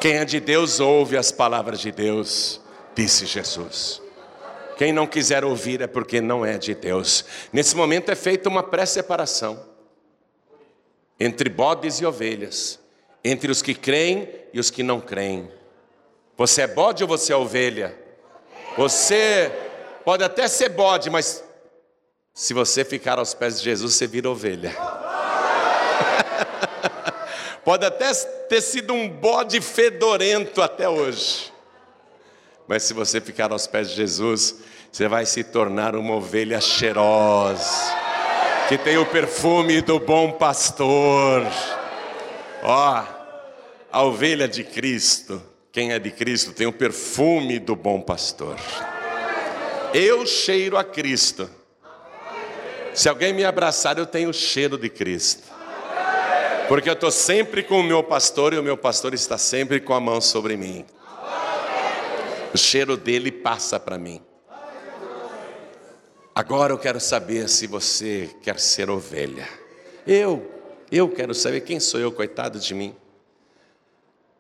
Quem 0.01 0.15
é 0.15 0.25
de 0.25 0.41
Deus 0.41 0.81
ouve 0.81 1.17
as 1.17 1.31
palavras 1.31 1.79
de 1.79 1.93
Deus, 1.93 2.61
disse 2.97 3.27
Jesus. 3.27 4.08
Quem 4.79 4.93
não 4.93 5.09
quiser 5.09 5.45
ouvir 5.45 5.83
é 5.83 5.89
porque 5.89 6.21
não 6.21 6.47
é 6.47 6.57
de 6.57 6.73
Deus. 6.73 7.25
Nesse 7.53 7.75
momento 7.75 8.13
é 8.13 8.15
feita 8.15 8.49
uma 8.49 8.63
pré-separação 8.63 9.61
entre 11.19 11.51
bodes 11.51 12.01
e 12.01 12.07
ovelhas, 12.07 12.79
entre 13.25 13.51
os 13.51 13.61
que 13.61 13.75
creem 13.75 14.29
e 14.53 14.61
os 14.61 14.71
que 14.71 14.85
não 14.85 15.01
creem. 15.01 15.51
Você 16.37 16.63
é 16.63 16.69
bode 16.69 17.03
ou 17.03 17.09
você 17.09 17.33
é 17.33 17.37
ovelha? 17.37 17.99
Você 18.77 19.51
pode 20.05 20.23
até 20.23 20.47
ser 20.47 20.69
bode, 20.69 21.11
mas 21.11 21.43
se 22.33 22.55
você 22.55 22.85
ficar 22.85 23.19
aos 23.19 23.35
pés 23.35 23.59
de 23.59 23.65
Jesus, 23.65 23.95
você 23.95 24.07
vira 24.07 24.31
ovelha. 24.31 24.73
Pode 27.65 27.85
até 27.85 28.15
ter 28.49 28.61
sido 28.61 28.95
um 28.95 29.09
bode 29.09 29.61
fedorento 29.61 30.63
até 30.63 30.89
hoje. 30.89 31.53
Mas 32.69 32.83
se 32.83 32.93
você 32.93 33.19
ficar 33.19 33.51
aos 33.51 33.67
pés 33.67 33.89
de 33.89 33.97
Jesus, 33.97 34.57
você 34.93 35.09
vai 35.09 35.25
se 35.25 35.43
tornar 35.43 35.97
uma 35.97 36.17
ovelha 36.17 36.61
cheirosa, 36.61 37.65
que 38.69 38.77
tem 38.77 38.99
o 38.99 39.07
perfume 39.07 39.81
do 39.81 39.99
bom 39.99 40.33
pastor. 40.33 41.47
Ó, 42.63 43.05
a 43.91 44.03
ovelha 44.03 44.47
de 44.47 44.63
Cristo, 44.63 45.43
quem 45.73 45.93
é 45.93 45.99
de 45.99 46.11
Cristo 46.11 46.53
tem 46.53 46.67
o 46.67 46.73
perfume 46.73 47.59
do 47.59 47.75
bom 47.75 48.03
pastor. 48.03 48.57
Eu 49.95 50.27
cheiro 50.27 50.77
a 50.77 50.85
Cristo. 50.85 51.49
Se 52.93 53.09
alguém 53.09 53.33
me 53.33 53.47
abraçar, 53.47 53.97
eu 53.97 54.05
tenho 54.05 54.29
o 54.29 54.35
cheiro 54.35 54.77
de 54.77 54.91
Cristo. 54.91 55.45
Porque 56.69 56.91
eu 56.91 56.93
estou 56.93 57.11
sempre 57.11 57.63
com 57.63 57.81
o 57.81 57.83
meu 57.83 58.03
pastor 58.03 58.53
e 58.53 58.59
o 58.59 58.63
meu 58.63 58.77
pastor 58.77 59.15
está 59.15 59.39
sempre 59.39 59.81
com 59.81 59.95
a 59.95 60.01
mão 60.01 60.21
sobre 60.21 60.55
mim. 60.55 60.85
O 62.53 62.57
cheiro 62.57 62.97
dele 62.97 63.31
passa 63.31 63.79
para 63.79 63.99
mim. 63.99 64.23
Agora 66.35 66.73
eu 66.73 66.79
quero 66.79 67.01
saber 67.01 67.49
se 67.49 67.67
você 67.67 68.31
quer 68.43 68.61
ser 68.61 68.89
ovelha. 68.89 69.49
Eu, 70.07 70.51
eu 70.91 71.09
quero 71.11 71.35
saber 71.35 71.63
quem 71.63 71.81
sou 71.81 71.99
eu, 71.99 72.13
coitado 72.13 72.59
de 72.59 72.73
mim. 72.75 72.95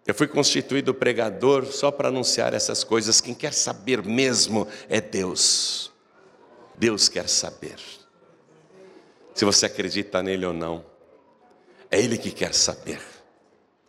Eu 0.07 0.14
fui 0.14 0.27
constituído 0.27 0.94
pregador 0.94 1.66
só 1.66 1.90
para 1.90 2.09
anunciar 2.09 2.55
essas 2.55 2.83
coisas. 2.83 3.21
Quem 3.21 3.35
quer 3.35 3.53
saber 3.53 4.03
mesmo 4.03 4.66
é 4.88 5.01
Deus. 5.01 5.92
Deus 6.77 7.09
quer 7.09 7.29
saber. 7.29 7.77
Se 9.35 9.44
você 9.44 9.66
acredita 9.66 10.23
nele 10.23 10.47
ou 10.47 10.55
não. 10.55 10.85
É 11.90 11.99
Ele 12.01 12.16
que 12.16 12.31
quer 12.31 12.55
saber. 12.55 13.03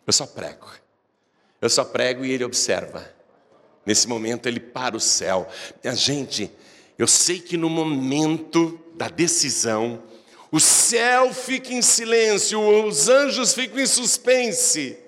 Eu 0.06 0.12
só 0.12 0.26
prego. 0.26 0.66
Eu 1.60 1.70
só 1.70 1.84
prego 1.84 2.24
e 2.24 2.32
Ele 2.32 2.44
observa. 2.44 3.19
Nesse 3.84 4.06
momento 4.06 4.46
Ele 4.46 4.60
para 4.60 4.96
o 4.96 5.00
céu. 5.00 5.48
Minha 5.82 5.96
gente, 5.96 6.50
eu 6.98 7.06
sei 7.06 7.40
que 7.40 7.56
no 7.56 7.68
momento 7.68 8.78
da 8.94 9.08
decisão, 9.08 10.02
o 10.52 10.60
céu 10.60 11.32
fica 11.32 11.72
em 11.72 11.80
silêncio, 11.80 12.60
os 12.60 13.08
anjos 13.08 13.54
ficam 13.54 13.78
em 13.78 13.86
suspense. 13.86 14.98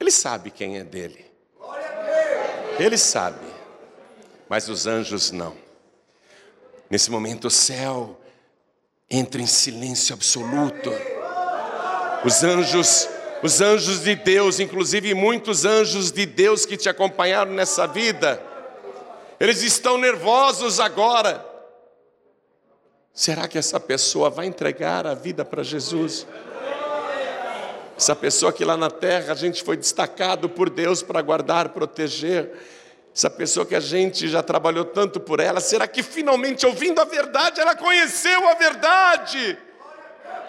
Ele 0.00 0.10
sabe 0.10 0.50
quem 0.50 0.78
é 0.78 0.84
dele. 0.84 1.24
Ele 2.78 2.98
sabe. 2.98 3.46
Mas 4.48 4.68
os 4.68 4.86
anjos 4.86 5.30
não. 5.30 5.56
Nesse 6.90 7.10
momento 7.10 7.46
o 7.46 7.50
céu 7.50 8.20
entra 9.08 9.40
em 9.40 9.46
silêncio 9.46 10.14
absoluto. 10.14 10.90
Os 12.24 12.42
anjos, 12.42 13.08
os 13.44 13.60
anjos 13.60 14.00
de 14.02 14.14
Deus, 14.14 14.58
inclusive 14.58 15.12
muitos 15.12 15.66
anjos 15.66 16.10
de 16.10 16.24
Deus 16.24 16.64
que 16.64 16.78
te 16.78 16.88
acompanharam 16.88 17.52
nessa 17.52 17.86
vida, 17.86 18.42
eles 19.38 19.62
estão 19.62 19.98
nervosos 19.98 20.80
agora. 20.80 21.44
Será 23.12 23.46
que 23.46 23.58
essa 23.58 23.78
pessoa 23.78 24.30
vai 24.30 24.46
entregar 24.46 25.06
a 25.06 25.12
vida 25.12 25.44
para 25.44 25.62
Jesus? 25.62 26.26
Essa 27.94 28.16
pessoa 28.16 28.50
que 28.50 28.64
lá 28.64 28.78
na 28.78 28.90
terra 28.90 29.34
a 29.34 29.36
gente 29.36 29.62
foi 29.62 29.76
destacado 29.76 30.48
por 30.48 30.70
Deus 30.70 31.02
para 31.02 31.20
guardar, 31.20 31.68
proteger, 31.68 32.50
essa 33.14 33.28
pessoa 33.28 33.66
que 33.66 33.74
a 33.74 33.80
gente 33.80 34.26
já 34.26 34.42
trabalhou 34.42 34.86
tanto 34.86 35.20
por 35.20 35.38
ela, 35.38 35.60
será 35.60 35.86
que 35.86 36.02
finalmente 36.02 36.64
ouvindo 36.64 36.98
a 36.98 37.04
verdade, 37.04 37.60
ela 37.60 37.76
conheceu 37.76 38.48
a 38.48 38.54
verdade? 38.54 39.58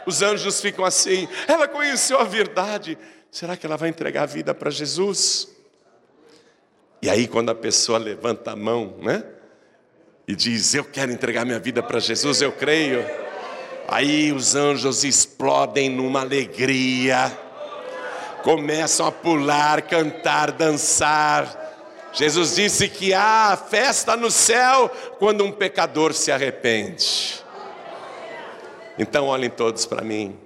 Os 0.06 0.22
anjos 0.22 0.62
ficam 0.62 0.86
assim, 0.86 1.28
ela 1.48 1.68
conheceu 1.68 2.20
a 2.20 2.24
verdade, 2.24 2.98
será 3.32 3.58
que 3.58 3.66
ela 3.66 3.78
vai 3.78 3.90
entregar 3.90 4.24
a 4.24 4.28
vida 4.28 4.54
para 4.54 4.70
Jesus? 4.70 5.50
E 7.02 7.10
aí, 7.10 7.28
quando 7.28 7.50
a 7.50 7.56
pessoa 7.56 7.98
levanta 7.98 8.52
a 8.52 8.56
mão, 8.56 8.96
né? 9.02 9.24
E 10.28 10.36
diz: 10.36 10.74
Eu 10.74 10.84
quero 10.84 11.12
entregar 11.12 11.46
minha 11.46 11.60
vida 11.60 11.84
para 11.84 12.00
Jesus, 12.00 12.42
eu 12.42 12.52
creio. 12.52 13.06
Aí 13.88 14.32
os 14.32 14.56
anjos 14.56 15.04
explodem 15.04 15.90
numa 15.90 16.22
alegria, 16.22 17.32
começam 18.42 19.06
a 19.06 19.12
pular, 19.12 19.84
cantar, 19.84 20.52
dançar. 20.52 21.64
Jesus 22.12 22.56
disse 22.56 22.90
que 22.90 23.14
há 23.14 23.56
festa 23.70 24.18
no 24.18 24.32
céu 24.32 24.90
quando 25.20 25.44
um 25.44 25.52
pecador 25.52 26.14
se 26.14 26.32
arrepende. 26.32 27.45
Então 28.98 29.28
olhem 29.28 29.50
todos 29.50 29.86
para 29.86 30.02
mim. 30.02 30.38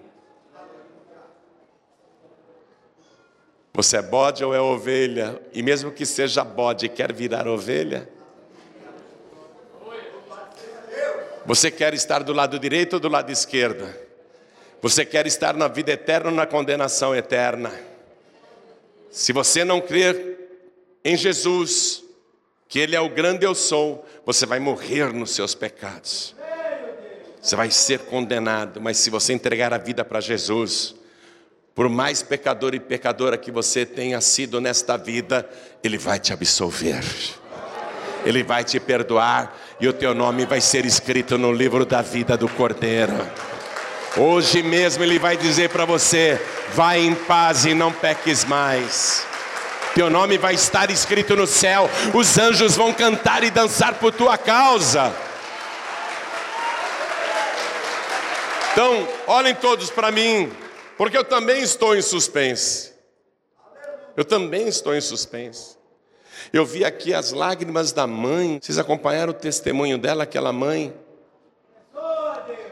Você 3.74 3.98
é 3.98 4.02
bode 4.02 4.44
ou 4.44 4.54
é 4.54 4.60
ovelha? 4.60 5.40
E 5.54 5.64
mesmo 5.64 5.92
que 5.92 6.06
seja 6.06 6.44
bode, 6.44 6.90
quer 6.90 7.14
virar 7.14 7.48
ovelha? 7.48 8.10
Você 11.46 11.72
quer 11.72 11.94
estar 11.94 12.24
do 12.24 12.34
lado 12.34 12.60
direito 12.60 12.94
ou 12.94 13.00
do 13.00 13.08
lado 13.08 13.32
esquerdo? 13.32 13.88
Você 14.82 15.06
quer 15.06 15.26
estar 15.28 15.56
na 15.56 15.68
vida 15.68 15.92
eterna 15.92 16.30
ou 16.30 16.36
na 16.36 16.46
condenação 16.46 17.16
eterna? 17.16 17.72
Se 19.10 19.34
você 19.34 19.64
não 19.64 19.82
crer 19.82 20.38
em 21.04 21.16
Jesus, 21.16 22.04
que 22.68 22.80
Ele 22.80 22.96
é 22.96 23.02
o 23.02 23.10
grande 23.10 23.46
eu 23.46 23.56
sou, 23.56 24.06
você 24.26 24.46
vai 24.46 24.60
morrer 24.60 25.12
nos 25.14 25.32
seus 25.32 25.56
pecados. 25.56 26.36
Você 27.42 27.56
vai 27.56 27.72
ser 27.72 28.00
condenado, 28.00 28.82
mas 28.82 28.98
se 28.98 29.10
você 29.10 29.34
entregar 29.34 29.74
a 29.74 29.78
vida 29.78 30.04
para 30.04 30.20
Jesus, 30.20 30.96
por 31.74 31.88
mais 31.88 32.22
pecador 32.22 32.76
e 32.76 32.80
pecadora 32.80 33.38
que 33.38 33.50
você 33.50 33.86
tenha 33.86 34.20
sido 34.20 34.60
nesta 34.60 34.98
vida, 34.98 35.50
Ele 35.82 35.98
vai 35.98 36.20
te 36.20 36.34
absolver, 36.34 37.02
Ele 38.26 38.44
vai 38.44 38.66
te 38.66 38.80
perdoar 38.80 39.58
e 39.80 39.88
o 39.88 39.94
teu 39.94 40.14
nome 40.14 40.46
vai 40.46 40.60
ser 40.60 40.86
escrito 40.86 41.38
no 41.38 41.54
livro 41.54 41.86
da 41.86 42.02
vida 42.02 42.36
do 42.36 42.50
Cordeiro. 42.50 43.14
Hoje 44.18 44.62
mesmo 44.62 45.04
Ele 45.04 45.18
vai 45.18 45.38
dizer 45.38 45.70
para 45.70 45.86
você: 45.86 46.38
vai 46.74 47.00
em 47.00 47.16
paz 47.16 47.66
e 47.66 47.74
não 47.74 47.94
peques 47.94 48.44
mais. 48.44 49.26
Teu 49.96 50.10
nome 50.10 50.38
vai 50.38 50.56
estar 50.56 50.92
escrito 50.92 51.36
no 51.36 51.48
céu, 51.48 51.90
os 52.14 52.38
anjos 52.38 52.76
vão 52.76 52.94
cantar 52.94 53.44
e 53.46 53.50
dançar 53.50 53.94
por 53.96 54.12
tua 54.12 54.38
causa. 54.38 55.29
Então, 58.82 59.06
olhem 59.28 59.54
todos 59.54 59.90
para 59.90 60.10
mim, 60.10 60.50
porque 60.98 61.18
eu 61.18 61.26
também 61.26 61.62
estou 61.62 61.98
em 61.98 62.02
suspense. 62.02 62.94
Eu 64.16 64.24
também 64.24 64.70
estou 64.70 64.96
em 64.96 65.02
suspense. 65.02 65.76
Eu 66.54 66.66
vi 66.66 66.86
aqui 66.86 67.14
as 67.14 67.34
lágrimas 67.34 67.92
da 67.92 68.08
mãe. 68.08 68.58
Vocês 68.62 68.78
acompanharam 68.78 69.32
o 69.32 69.36
testemunho 69.36 69.98
dela, 69.98 70.24
aquela 70.24 70.54
mãe? 70.54 70.94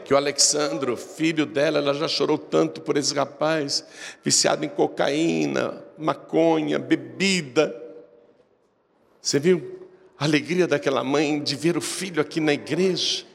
Que 0.02 0.14
o 0.14 0.16
Alexandro, 0.16 0.96
filho 0.96 1.44
dela, 1.44 1.76
ela 1.76 1.92
já 1.92 2.08
chorou 2.08 2.38
tanto 2.38 2.80
por 2.80 2.96
esse 2.96 3.12
rapaz, 3.12 3.84
viciado 4.24 4.64
em 4.64 4.68
cocaína, 4.70 5.84
maconha, 5.98 6.78
bebida. 6.78 7.78
Você 9.20 9.38
viu 9.38 9.86
a 10.18 10.24
alegria 10.24 10.66
daquela 10.66 11.04
mãe 11.04 11.38
de 11.38 11.54
ver 11.54 11.76
o 11.76 11.82
filho 11.82 12.22
aqui 12.22 12.40
na 12.40 12.54
igreja? 12.54 13.27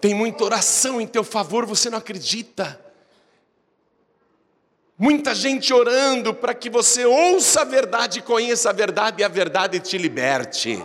Tem 0.00 0.14
muita 0.14 0.44
oração 0.44 1.00
em 1.00 1.06
teu 1.06 1.24
favor, 1.24 1.66
você 1.66 1.90
não 1.90 1.98
acredita. 1.98 2.80
Muita 4.98 5.34
gente 5.34 5.72
orando 5.74 6.32
para 6.32 6.54
que 6.54 6.70
você 6.70 7.04
ouça 7.04 7.62
a 7.62 7.64
verdade, 7.64 8.22
conheça 8.22 8.70
a 8.70 8.72
verdade 8.72 9.20
e 9.20 9.24
a 9.24 9.28
verdade 9.28 9.78
te 9.80 9.98
liberte. 9.98 10.82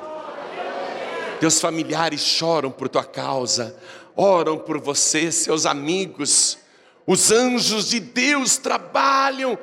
Teus 1.40 1.60
familiares 1.60 2.22
choram 2.22 2.70
por 2.70 2.90
tua 2.90 3.04
causa, 3.04 3.76
oram 4.16 4.58
por 4.58 4.80
você, 4.80 5.32
seus 5.32 5.66
amigos. 5.66 6.58
Os 7.08 7.32
anjos 7.32 7.90
de 7.90 8.00
Deus 8.00 8.58
trabalham 8.58 9.58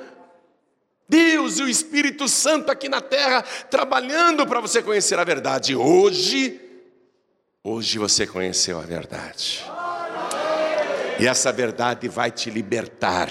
Deus 1.08 1.58
e 1.58 1.62
o 1.62 1.68
Espírito 1.68 2.28
Santo 2.28 2.70
aqui 2.70 2.88
na 2.88 3.00
terra 3.00 3.42
trabalhando 3.70 4.46
para 4.46 4.60
você 4.60 4.82
conhecer 4.82 5.18
a 5.18 5.24
verdade. 5.24 5.74
Hoje 5.74 6.60
Hoje 7.70 7.98
você 7.98 8.26
conheceu 8.26 8.78
a 8.78 8.82
verdade. 8.82 9.62
E 11.18 11.26
essa 11.26 11.52
verdade 11.52 12.08
vai 12.08 12.30
te 12.30 12.48
libertar. 12.48 13.28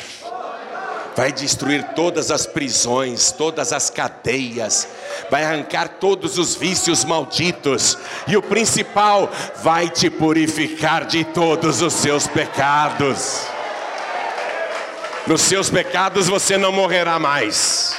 Vai 1.15 1.31
destruir 1.31 1.83
todas 1.95 2.29
as 2.29 2.45
prisões, 2.45 3.31
todas 3.31 3.73
as 3.73 3.89
cadeias, 3.89 4.87
vai 5.31 5.43
arrancar 5.43 5.89
todos 5.99 6.37
os 6.37 6.53
vícios 6.53 7.03
malditos, 7.03 7.97
e 8.27 8.37
o 8.37 8.41
principal, 8.43 9.27
vai 9.63 9.89
te 9.89 10.07
purificar 10.07 11.07
de 11.07 11.23
todos 11.23 11.81
os 11.81 11.93
seus 11.93 12.27
pecados. 12.27 13.41
Nos 15.25 15.41
seus 15.41 15.67
pecados 15.67 16.27
você 16.27 16.59
não 16.59 16.71
morrerá 16.71 17.17
mais. 17.17 17.97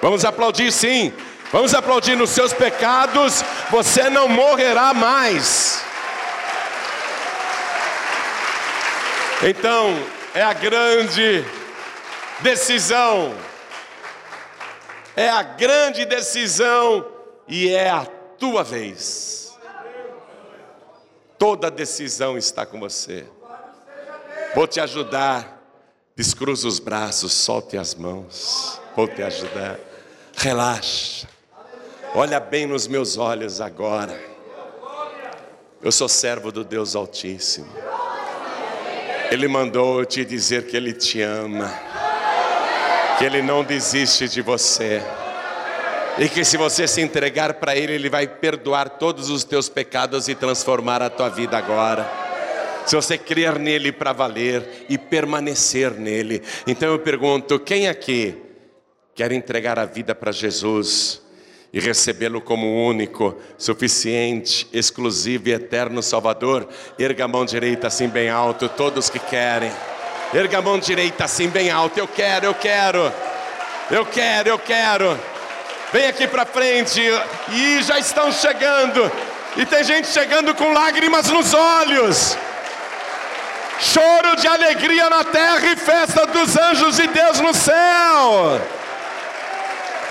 Vamos 0.00 0.24
aplaudir 0.24 0.72
sim. 0.72 1.12
Vamos 1.52 1.74
aplaudir 1.74 2.14
nos 2.14 2.30
seus 2.30 2.52
pecados, 2.52 3.42
você 3.70 4.08
não 4.08 4.28
morrerá 4.28 4.94
mais. 4.94 5.82
Então, 9.42 9.96
é 10.32 10.42
a 10.42 10.52
grande 10.52 11.44
decisão, 12.40 13.34
é 15.16 15.28
a 15.28 15.42
grande 15.42 16.04
decisão 16.04 17.06
e 17.48 17.68
é 17.68 17.90
a 17.90 18.06
tua 18.38 18.62
vez. 18.62 19.58
Toda 21.36 21.70
decisão 21.70 22.38
está 22.38 22.64
com 22.64 22.78
você. 22.78 23.26
Vou 24.54 24.66
te 24.66 24.78
ajudar. 24.80 25.58
Descruza 26.14 26.68
os 26.68 26.78
braços, 26.78 27.32
solte 27.32 27.78
as 27.78 27.94
mãos. 27.94 28.78
Vou 28.94 29.08
te 29.08 29.22
ajudar. 29.22 29.78
Relaxa. 30.36 31.39
Olha 32.12 32.40
bem 32.40 32.66
nos 32.66 32.88
meus 32.88 33.16
olhos 33.16 33.60
agora. 33.60 34.20
Eu 35.80 35.92
sou 35.92 36.08
servo 36.08 36.50
do 36.50 36.64
Deus 36.64 36.96
Altíssimo. 36.96 37.68
Ele 39.30 39.46
mandou 39.46 40.04
te 40.04 40.24
dizer 40.24 40.66
que 40.66 40.76
Ele 40.76 40.92
te 40.92 41.22
ama, 41.22 41.72
que 43.16 43.24
Ele 43.24 43.40
não 43.40 43.62
desiste 43.62 44.28
de 44.28 44.42
você, 44.42 45.00
e 46.18 46.28
que 46.28 46.44
se 46.44 46.56
você 46.56 46.88
se 46.88 47.00
entregar 47.00 47.54
para 47.54 47.76
Ele, 47.76 47.92
Ele 47.92 48.10
vai 48.10 48.26
perdoar 48.26 48.90
todos 48.90 49.30
os 49.30 49.44
teus 49.44 49.68
pecados 49.68 50.26
e 50.26 50.34
transformar 50.34 51.00
a 51.00 51.08
tua 51.08 51.28
vida 51.28 51.56
agora. 51.56 52.10
Se 52.86 52.96
você 52.96 53.16
crer 53.16 53.56
nele 53.56 53.92
para 53.92 54.12
valer 54.12 54.84
e 54.88 54.98
permanecer 54.98 55.92
nele, 55.92 56.42
então 56.66 56.88
eu 56.90 56.98
pergunto: 56.98 57.60
quem 57.60 57.88
aqui 57.88 58.36
quer 59.14 59.30
entregar 59.30 59.78
a 59.78 59.84
vida 59.84 60.12
para 60.12 60.32
Jesus? 60.32 61.19
E 61.72 61.78
recebê-lo 61.78 62.40
como 62.40 62.86
único, 62.86 63.36
suficiente, 63.56 64.66
exclusivo 64.72 65.48
e 65.48 65.52
eterno 65.52 66.02
Salvador, 66.02 66.68
erga 66.98 67.24
a 67.24 67.28
mão 67.28 67.44
direita 67.44 67.86
assim 67.86 68.08
bem 68.08 68.28
alto, 68.28 68.68
todos 68.68 69.08
que 69.08 69.18
querem. 69.18 69.70
Erga 70.32 70.58
a 70.58 70.62
mão 70.62 70.78
direita 70.78 71.24
assim 71.24 71.48
bem 71.48 71.70
alto. 71.70 71.98
Eu 71.98 72.06
quero, 72.06 72.46
eu 72.46 72.54
quero. 72.54 73.12
Eu 73.90 74.06
quero, 74.06 74.48
eu 74.48 74.58
quero. 74.58 75.18
Vem 75.92 76.06
aqui 76.06 76.28
para 76.28 76.46
frente. 76.46 77.00
E 77.52 77.82
já 77.82 77.98
estão 77.98 78.30
chegando. 78.30 79.10
E 79.56 79.66
tem 79.66 79.82
gente 79.82 80.06
chegando 80.06 80.54
com 80.54 80.72
lágrimas 80.72 81.28
nos 81.30 81.52
olhos. 81.52 82.38
Choro 83.80 84.36
de 84.36 84.46
alegria 84.46 85.10
na 85.10 85.24
terra 85.24 85.66
e 85.72 85.76
festa 85.76 86.26
dos 86.26 86.56
anjos 86.56 86.96
de 86.96 87.08
Deus 87.08 87.40
no 87.40 87.52
céu. 87.52 88.60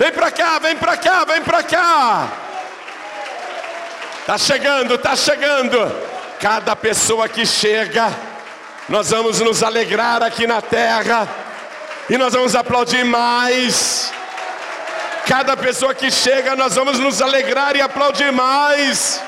Vem 0.00 0.10
para 0.12 0.30
cá, 0.30 0.58
vem 0.58 0.74
para 0.78 0.96
cá, 0.96 1.24
vem 1.26 1.42
para 1.42 1.62
cá. 1.62 2.26
Tá 4.24 4.38
chegando, 4.38 4.96
tá 4.96 5.14
chegando. 5.14 5.76
Cada 6.40 6.74
pessoa 6.74 7.28
que 7.28 7.44
chega, 7.44 8.10
nós 8.88 9.10
vamos 9.10 9.40
nos 9.40 9.62
alegrar 9.62 10.22
aqui 10.22 10.46
na 10.46 10.62
terra 10.62 11.28
e 12.08 12.16
nós 12.16 12.32
vamos 12.32 12.56
aplaudir 12.56 13.04
mais. 13.04 14.10
Cada 15.26 15.54
pessoa 15.54 15.94
que 15.94 16.10
chega, 16.10 16.56
nós 16.56 16.76
vamos 16.76 16.98
nos 16.98 17.20
alegrar 17.20 17.76
e 17.76 17.82
aplaudir 17.82 18.32
mais. 18.32 19.22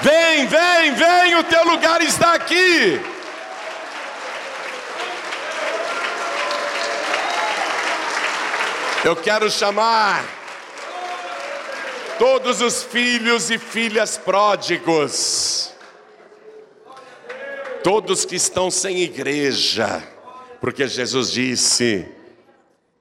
Vem, 0.00 0.46
vem, 0.46 0.94
vem, 0.94 1.34
o 1.34 1.44
teu 1.44 1.62
lugar 1.66 2.00
está 2.00 2.32
aqui. 2.32 3.13
Eu 9.04 9.14
quero 9.14 9.50
chamar 9.50 10.24
todos 12.18 12.62
os 12.62 12.82
filhos 12.82 13.50
e 13.50 13.58
filhas 13.58 14.16
pródigos, 14.16 15.74
todos 17.82 18.24
que 18.24 18.34
estão 18.34 18.70
sem 18.70 19.02
igreja, 19.02 20.02
Porque 20.58 20.88
Jesus 20.88 21.30
disse: 21.32 22.08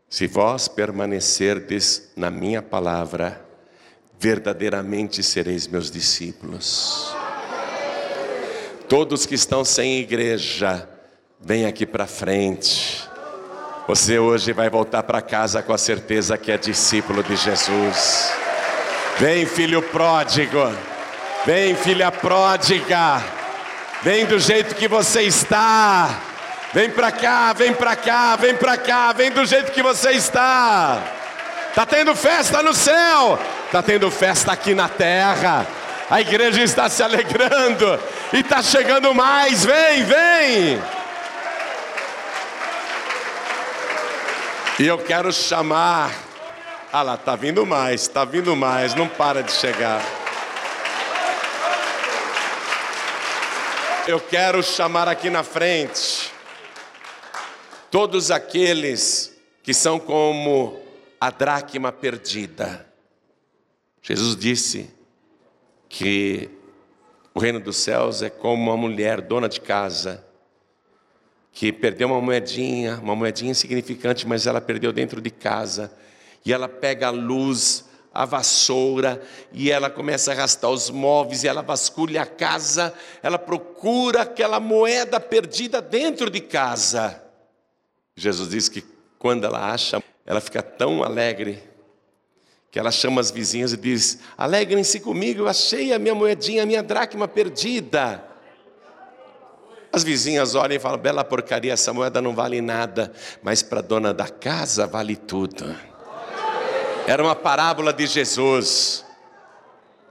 Se 0.10 0.28
vós 0.28 0.68
permanecerdes 0.68 2.12
na 2.18 2.30
minha 2.30 2.62
palavra, 2.62 3.42
verdadeiramente 4.20 5.24
sereis 5.24 5.68
meus 5.68 5.90
discípulos. 5.90 7.16
Todos 8.90 9.26
que 9.26 9.36
estão 9.36 9.64
sem 9.64 10.00
igreja, 10.00 10.90
vem 11.40 11.66
aqui 11.66 11.86
para 11.86 12.06
frente. 12.06 13.13
Você 13.86 14.18
hoje 14.18 14.54
vai 14.54 14.70
voltar 14.70 15.04
para 15.04 15.22
casa 15.22 15.62
com 15.62 15.74
a 15.74 15.78
certeza 15.78 16.38
que 16.38 16.50
é 16.50 16.58
discípulo 16.58 17.22
de 17.22 17.36
Jesus. 17.36 18.32
Vem, 19.18 19.46
filho 19.46 19.82
pródigo. 19.82 20.72
Vem, 21.46 21.76
filha 21.76 22.10
pródiga. 22.10 23.22
Vem 24.02 24.26
do 24.26 24.40
jeito 24.40 24.74
que 24.76 24.88
você 24.88 25.24
está. 25.24 26.18
Vem 26.74 26.90
para 26.90 27.12
cá, 27.12 27.52
vem 27.52 27.74
para 27.74 27.94
cá, 27.98 28.38
vem 28.38 28.56
para 28.56 28.78
cá, 28.78 29.12
vem 29.12 29.30
do 29.32 29.46
jeito 29.46 29.74
que 29.74 29.84
você 29.84 30.12
está. 30.12 31.04
Tá 31.76 31.86
tendo 31.86 32.16
festa 32.16 32.64
no 32.64 32.74
céu, 32.74 33.38
tá 33.70 33.84
tendo 33.84 34.10
festa 34.10 34.54
aqui 34.54 34.74
na 34.74 34.88
terra. 34.88 35.68
A 36.10 36.22
igreja 36.22 36.64
está 36.64 36.88
se 36.88 37.04
alegrando 37.04 38.00
e 38.32 38.40
está 38.40 38.62
chegando 38.62 39.14
mais. 39.14 39.66
Vem, 39.66 40.04
vem. 40.06 40.82
E 44.80 44.88
eu 44.88 44.98
quero 44.98 45.32
chamar. 45.32 46.12
Ah 46.92 47.04
lá, 47.04 47.16
tá 47.16 47.36
vindo 47.36 47.64
mais, 47.64 48.08
tá 48.08 48.26
vindo 48.26 48.56
mais, 48.56 48.96
não 48.96 49.08
para 49.08 49.44
de 49.44 49.52
chegar. 49.52 50.02
Eu 54.08 54.20
quero 54.20 54.64
chamar 54.64 55.08
aqui 55.08 55.30
na 55.30 55.44
frente 55.44 56.32
todos 57.92 58.32
aqueles 58.32 59.40
que 59.62 59.76
são 59.76 60.00
como 60.00 60.82
a 61.22 61.30
dracma 61.30 61.92
perdida. 61.92 62.92
Jesus 64.02 64.36
disse 64.36 64.90
que 65.88 66.50
o 67.32 67.40
reino 67.40 67.60
dos 67.60 67.78
céus 67.78 68.24
é 68.24 68.30
como 68.30 68.72
uma 68.72 68.78
mulher 68.78 69.22
dona 69.22 69.48
de 69.48 69.62
casa 69.62 70.23
que 71.54 71.72
perdeu 71.72 72.08
uma 72.08 72.20
moedinha, 72.20 73.00
uma 73.02 73.16
moedinha 73.16 73.52
insignificante, 73.52 74.28
mas 74.28 74.48
ela 74.48 74.60
perdeu 74.60 74.92
dentro 74.92 75.22
de 75.22 75.30
casa. 75.30 75.94
E 76.44 76.52
ela 76.52 76.68
pega 76.68 77.08
a 77.08 77.12
luz, 77.12 77.86
a 78.12 78.26
vassoura, 78.26 79.22
e 79.54 79.72
ela 79.72 79.90
começa 79.90 80.32
a 80.32 80.34
arrastar 80.34 80.72
os 80.72 80.90
móveis, 80.90 81.44
e 81.44 81.48
ela 81.48 81.62
vasculha 81.62 82.24
a 82.24 82.26
casa, 82.26 82.92
ela 83.22 83.38
procura 83.38 84.24
aquela 84.24 84.60
moeda 84.60 85.20
perdida 85.20 85.80
dentro 85.80 86.30
de 86.30 86.42
casa. 86.42 87.24
Jesus 88.16 88.50
diz 88.50 88.68
que 88.68 88.84
quando 89.20 89.46
ela 89.46 89.72
acha, 89.72 90.04
ela 90.26 90.42
fica 90.42 90.62
tão 90.62 91.04
alegre 91.04 91.62
que 92.72 92.80
ela 92.80 92.92
chama 92.92 93.22
as 93.22 93.30
vizinhas 93.30 93.74
e 93.74 93.78
diz: 93.78 94.20
Alegrem-se 94.36 95.00
comigo, 95.00 95.42
eu 95.42 95.48
achei 95.48 95.94
a 95.94 96.00
minha 96.00 96.16
moedinha, 96.16 96.64
a 96.64 96.66
minha 96.66 96.82
dracma 96.82 97.28
perdida. 97.28 98.33
As 99.94 100.04
vizinhas 100.04 100.56
olham 100.56 100.76
e 100.76 100.80
falam: 100.80 100.98
bela 100.98 101.24
porcaria, 101.24 101.72
essa 101.72 101.94
moeda 101.94 102.20
não 102.20 102.34
vale 102.34 102.60
nada, 102.62 103.14
mas 103.44 103.62
para 103.62 103.78
a 103.78 103.84
dona 103.84 104.12
da 104.12 104.28
casa 104.28 104.88
vale 104.88 105.16
tudo. 105.16 105.78
Era 107.06 107.22
uma 107.22 107.36
parábola 107.36 107.94
de 107.94 108.08
Jesus. 108.08 109.06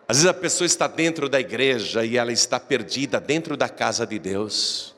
Às 0.06 0.18
vezes 0.18 0.30
a 0.30 0.34
pessoa 0.34 0.66
está 0.66 0.86
dentro 0.86 1.28
da 1.28 1.40
igreja 1.40 2.04
e 2.04 2.16
ela 2.16 2.30
está 2.30 2.60
perdida 2.60 3.18
dentro 3.18 3.56
da 3.56 3.68
casa 3.68 4.06
de 4.06 4.20
Deus. 4.20 4.94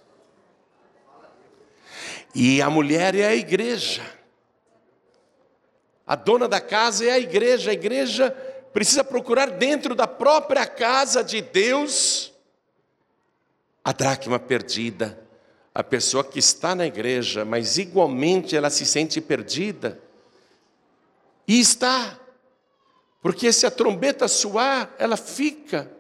E 2.35 2.61
a 2.61 2.68
mulher 2.68 3.14
é 3.14 3.26
a 3.26 3.35
igreja. 3.35 4.03
A 6.07 6.14
dona 6.14 6.47
da 6.47 6.61
casa 6.61 7.07
é 7.07 7.12
a 7.12 7.18
igreja. 7.18 7.70
A 7.70 7.74
igreja 7.74 8.30
precisa 8.72 9.03
procurar 9.03 9.51
dentro 9.53 9.95
da 9.95 10.07
própria 10.07 10.66
casa 10.66 11.24
de 11.24 11.41
Deus 11.41 12.34
a 13.85 13.93
dracma 13.93 14.39
perdida, 14.39 15.22
a 15.74 15.85
pessoa 15.85 16.24
que 16.24 16.39
está 16.39 16.74
na 16.74 16.87
igreja, 16.87 17.45
mas 17.45 17.76
igualmente 17.76 18.57
ela 18.57 18.70
se 18.70 18.87
sente 18.87 19.20
perdida. 19.20 20.01
E 21.47 21.61
está, 21.61 22.18
porque 23.20 23.53
se 23.53 23.66
a 23.66 23.70
trombeta 23.70 24.26
soar, 24.26 24.95
ela 24.99 25.16
fica. 25.16 25.91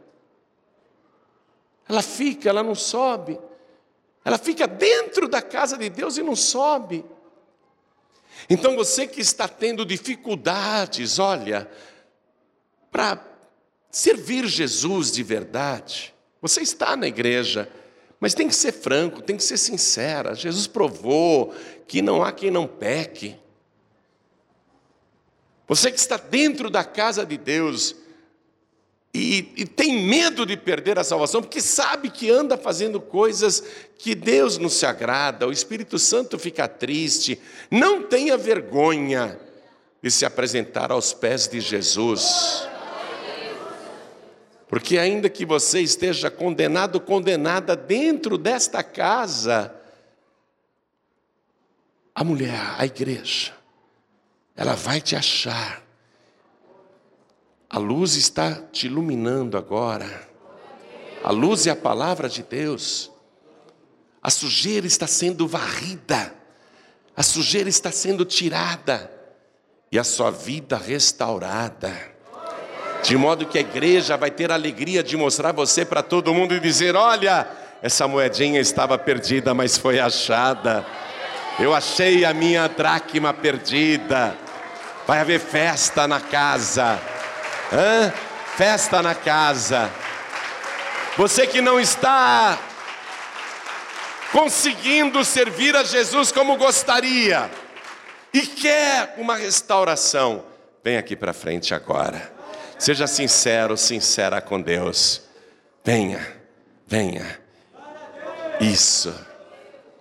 Ela 1.86 2.00
fica, 2.00 2.48
ela 2.48 2.62
não 2.62 2.74
sobe. 2.74 3.38
Ela 4.24 4.38
fica 4.38 4.66
dentro 4.66 5.28
da 5.28 5.42
casa 5.42 5.76
de 5.76 5.90
Deus 5.90 6.16
e 6.16 6.22
não 6.22 6.34
sobe. 6.34 7.04
Então 8.48 8.74
você 8.74 9.06
que 9.06 9.20
está 9.20 9.46
tendo 9.46 9.84
dificuldades, 9.84 11.18
olha, 11.18 11.70
para 12.90 13.22
servir 13.90 14.46
Jesus 14.46 15.12
de 15.12 15.22
verdade, 15.22 16.13
você 16.44 16.60
está 16.60 16.94
na 16.94 17.08
igreja, 17.08 17.66
mas 18.20 18.34
tem 18.34 18.46
que 18.46 18.54
ser 18.54 18.70
franco, 18.70 19.22
tem 19.22 19.34
que 19.34 19.42
ser 19.42 19.56
sincera. 19.56 20.34
Jesus 20.34 20.66
provou 20.66 21.54
que 21.88 22.02
não 22.02 22.22
há 22.22 22.30
quem 22.32 22.50
não 22.50 22.66
peque. 22.66 23.34
Você 25.66 25.90
que 25.90 25.98
está 25.98 26.18
dentro 26.18 26.68
da 26.68 26.84
casa 26.84 27.24
de 27.24 27.38
Deus 27.38 27.96
e, 29.14 29.54
e, 29.56 29.64
tem 29.64 30.06
medo 30.06 30.44
de 30.44 30.54
perder 30.54 30.98
a 30.98 31.04
salvação, 31.04 31.40
porque 31.40 31.62
sabe 31.62 32.10
que 32.10 32.28
anda 32.28 32.58
fazendo 32.58 33.00
coisas 33.00 33.64
que 33.96 34.14
Deus 34.14 34.58
não 34.58 34.68
se 34.68 34.84
agrada, 34.84 35.48
o 35.48 35.52
Espírito 35.52 35.98
Santo 35.98 36.38
fica 36.38 36.68
triste, 36.68 37.40
não 37.70 38.02
tenha 38.02 38.36
vergonha 38.36 39.40
de 40.02 40.10
se 40.10 40.26
apresentar 40.26 40.92
aos 40.92 41.14
pés 41.14 41.48
de 41.48 41.58
Jesus. 41.58 42.68
Porque 44.74 44.98
ainda 44.98 45.30
que 45.30 45.46
você 45.46 45.82
esteja 45.82 46.28
condenado, 46.28 47.00
condenada 47.00 47.76
dentro 47.76 48.36
desta 48.36 48.82
casa, 48.82 49.72
a 52.12 52.24
mulher, 52.24 52.74
a 52.76 52.84
igreja, 52.84 53.54
ela 54.56 54.74
vai 54.74 55.00
te 55.00 55.14
achar. 55.14 55.80
A 57.70 57.78
luz 57.78 58.16
está 58.16 58.62
te 58.72 58.88
iluminando 58.88 59.56
agora. 59.56 60.28
A 61.22 61.30
luz 61.30 61.68
é 61.68 61.70
a 61.70 61.76
palavra 61.76 62.28
de 62.28 62.42
Deus. 62.42 63.12
A 64.20 64.28
sujeira 64.28 64.88
está 64.88 65.06
sendo 65.06 65.46
varrida. 65.46 66.34
A 67.16 67.22
sujeira 67.22 67.68
está 67.68 67.92
sendo 67.92 68.24
tirada. 68.24 69.08
E 69.92 70.00
a 70.00 70.02
sua 70.02 70.32
vida 70.32 70.76
restaurada 70.76 72.13
de 73.04 73.18
modo 73.18 73.44
que 73.44 73.58
a 73.58 73.60
igreja 73.60 74.16
vai 74.16 74.30
ter 74.30 74.50
a 74.50 74.54
alegria 74.54 75.02
de 75.02 75.14
mostrar 75.14 75.52
você 75.52 75.84
para 75.84 76.02
todo 76.02 76.32
mundo 76.32 76.54
e 76.54 76.60
dizer: 76.60 76.96
olha, 76.96 77.46
essa 77.82 78.08
moedinha 78.08 78.58
estava 78.60 78.96
perdida, 78.96 79.52
mas 79.52 79.76
foi 79.76 80.00
achada. 80.00 80.84
Eu 81.58 81.74
achei 81.74 82.24
a 82.24 82.32
minha 82.32 82.66
dracma 82.66 83.32
perdida. 83.34 84.34
Vai 85.06 85.20
haver 85.20 85.38
festa 85.38 86.08
na 86.08 86.18
casa. 86.18 86.98
Hã? 87.70 88.10
Festa 88.56 89.02
na 89.02 89.14
casa. 89.14 89.90
Você 91.18 91.46
que 91.46 91.60
não 91.60 91.78
está 91.78 92.58
conseguindo 94.32 95.22
servir 95.24 95.76
a 95.76 95.84
Jesus 95.84 96.32
como 96.32 96.56
gostaria 96.56 97.50
e 98.32 98.40
quer 98.40 99.14
uma 99.18 99.36
restauração, 99.36 100.44
vem 100.82 100.96
aqui 100.96 101.14
para 101.14 101.34
frente 101.34 101.74
agora. 101.74 102.33
Seja 102.84 103.06
sincero, 103.06 103.78
sincera 103.78 104.42
com 104.42 104.60
Deus. 104.60 105.22
Venha, 105.82 106.20
venha. 106.86 107.40
Isso. 108.60 109.18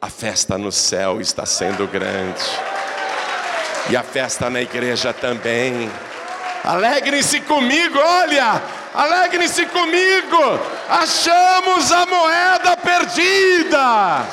A 0.02 0.10
festa 0.10 0.58
no 0.58 0.70
céu 0.70 1.22
está 1.22 1.46
sendo 1.46 1.88
grande. 1.88 2.44
E 3.90 3.96
a 3.96 4.04
festa 4.04 4.50
na 4.50 4.62
igreja 4.62 5.14
também. 5.14 5.90
Alegrem-se 6.62 7.40
comigo, 7.40 7.98
olha, 7.98 8.62
alegrem-se 8.94 9.66
comigo. 9.68 10.60
Achamos 10.90 11.90
a 11.90 12.06
moeda 12.06 12.76
perdida. 12.76 14.26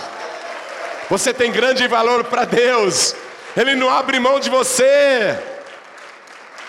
Você 1.09 1.33
tem 1.33 1.53
grande 1.53 1.87
valor 1.87 2.25
para 2.25 2.47
Deus. 2.47 3.15
Ele 3.57 3.77
não 3.77 3.89
abre 3.89 4.19
mão 4.19 4.41
de 4.41 4.51
você. 4.51 5.39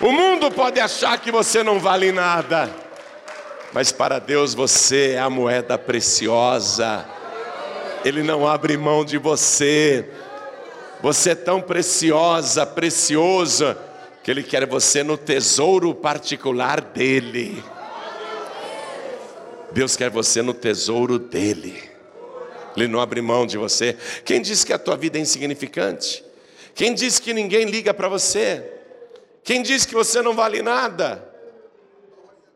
O 0.02 0.12
mundo 0.12 0.50
pode 0.50 0.80
achar 0.80 1.16
que 1.20 1.32
você 1.32 1.62
não 1.62 1.80
vale 1.80 2.12
nada, 2.12 2.68
mas 3.72 3.92
para 3.92 4.18
Deus 4.18 4.56
você 4.56 5.12
é 5.12 5.20
a 5.20 5.30
moeda 5.30 5.78
preciosa. 5.78 7.06
Ele 8.04 8.24
não 8.24 8.48
abre 8.48 8.76
mão 8.78 9.06
de 9.06 9.20
você. 9.20 10.10
Você 11.04 11.32
é 11.32 11.36
tão 11.36 11.62
preciosa, 11.62 12.66
preciosa, 12.66 13.78
que 14.24 14.32
Ele 14.32 14.42
quer 14.42 14.66
você 14.66 15.04
no 15.04 15.18
tesouro 15.18 15.94
particular 15.94 16.82
dEle. 16.82 17.64
Deus 19.72 19.96
quer 19.96 20.10
você 20.10 20.42
no 20.42 20.54
tesouro 20.54 21.20
dEle. 21.20 21.92
Ele 22.76 22.88
não 22.88 23.00
abre 23.00 23.22
mão 23.22 23.46
de 23.46 23.56
você. 23.56 23.96
Quem 24.26 24.42
disse 24.42 24.66
que 24.66 24.74
a 24.74 24.80
tua 24.80 24.98
vida 24.98 25.20
é 25.20 25.22
insignificante? 25.22 26.24
Quem 26.74 26.92
disse 26.92 27.22
que 27.22 27.36
ninguém 27.36 27.66
liga 27.66 27.94
para 27.94 28.08
você? 28.08 28.81
Quem 29.44 29.62
disse 29.62 29.88
que 29.88 29.94
você 29.94 30.22
não 30.22 30.36
vale 30.36 30.62
nada? 30.62 31.28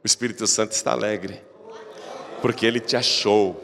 O 0.03 0.05
Espírito 0.05 0.45
Santo 0.45 0.73
está 0.73 0.91
alegre, 0.91 1.41
porque 2.41 2.65
ele 2.65 2.79
te 2.79 2.95
achou. 2.95 3.61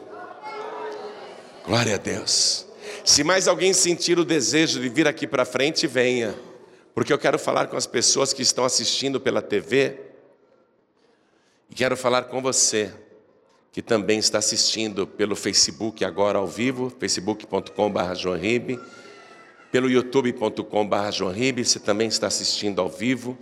Glória 1.64 1.94
a 1.94 1.98
Deus. 1.98 2.66
Se 3.04 3.22
mais 3.22 3.46
alguém 3.46 3.72
sentir 3.72 4.18
o 4.18 4.24
desejo 4.24 4.80
de 4.80 4.88
vir 4.88 5.06
aqui 5.06 5.26
para 5.26 5.44
frente, 5.44 5.86
venha, 5.86 6.34
porque 6.94 7.12
eu 7.12 7.18
quero 7.18 7.38
falar 7.38 7.66
com 7.68 7.76
as 7.76 7.86
pessoas 7.86 8.32
que 8.32 8.42
estão 8.42 8.64
assistindo 8.64 9.20
pela 9.20 9.40
TV 9.40 9.98
e 11.70 11.74
quero 11.74 11.96
falar 11.96 12.24
com 12.24 12.42
você 12.42 12.92
que 13.72 13.80
também 13.80 14.18
está 14.18 14.38
assistindo 14.38 15.06
pelo 15.06 15.34
Facebook 15.34 16.04
agora 16.04 16.38
ao 16.38 16.46
vivo, 16.46 16.92
facebook.com.br 17.00 18.14
joanribe, 18.14 18.78
pelo 19.72 19.90
youtube.com.br 19.90 21.64
você 21.64 21.80
também 21.80 22.06
está 22.06 22.26
assistindo 22.26 22.78
ao 22.78 22.90
vivo. 22.90 23.38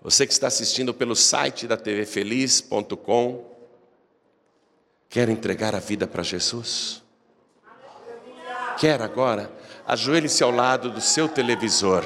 Você 0.00 0.26
que 0.26 0.32
está 0.32 0.46
assistindo 0.46 0.94
pelo 0.94 1.14
site 1.14 1.66
da 1.66 1.76
tvfeliz.com, 1.76 3.44
quer 5.10 5.28
entregar 5.28 5.74
a 5.74 5.78
vida 5.78 6.06
para 6.06 6.22
Jesus? 6.22 7.02
Quer 8.78 9.02
agora? 9.02 9.52
Ajoelhe-se 9.86 10.42
ao 10.42 10.50
lado 10.50 10.90
do 10.90 11.02
seu 11.02 11.28
televisor. 11.28 12.02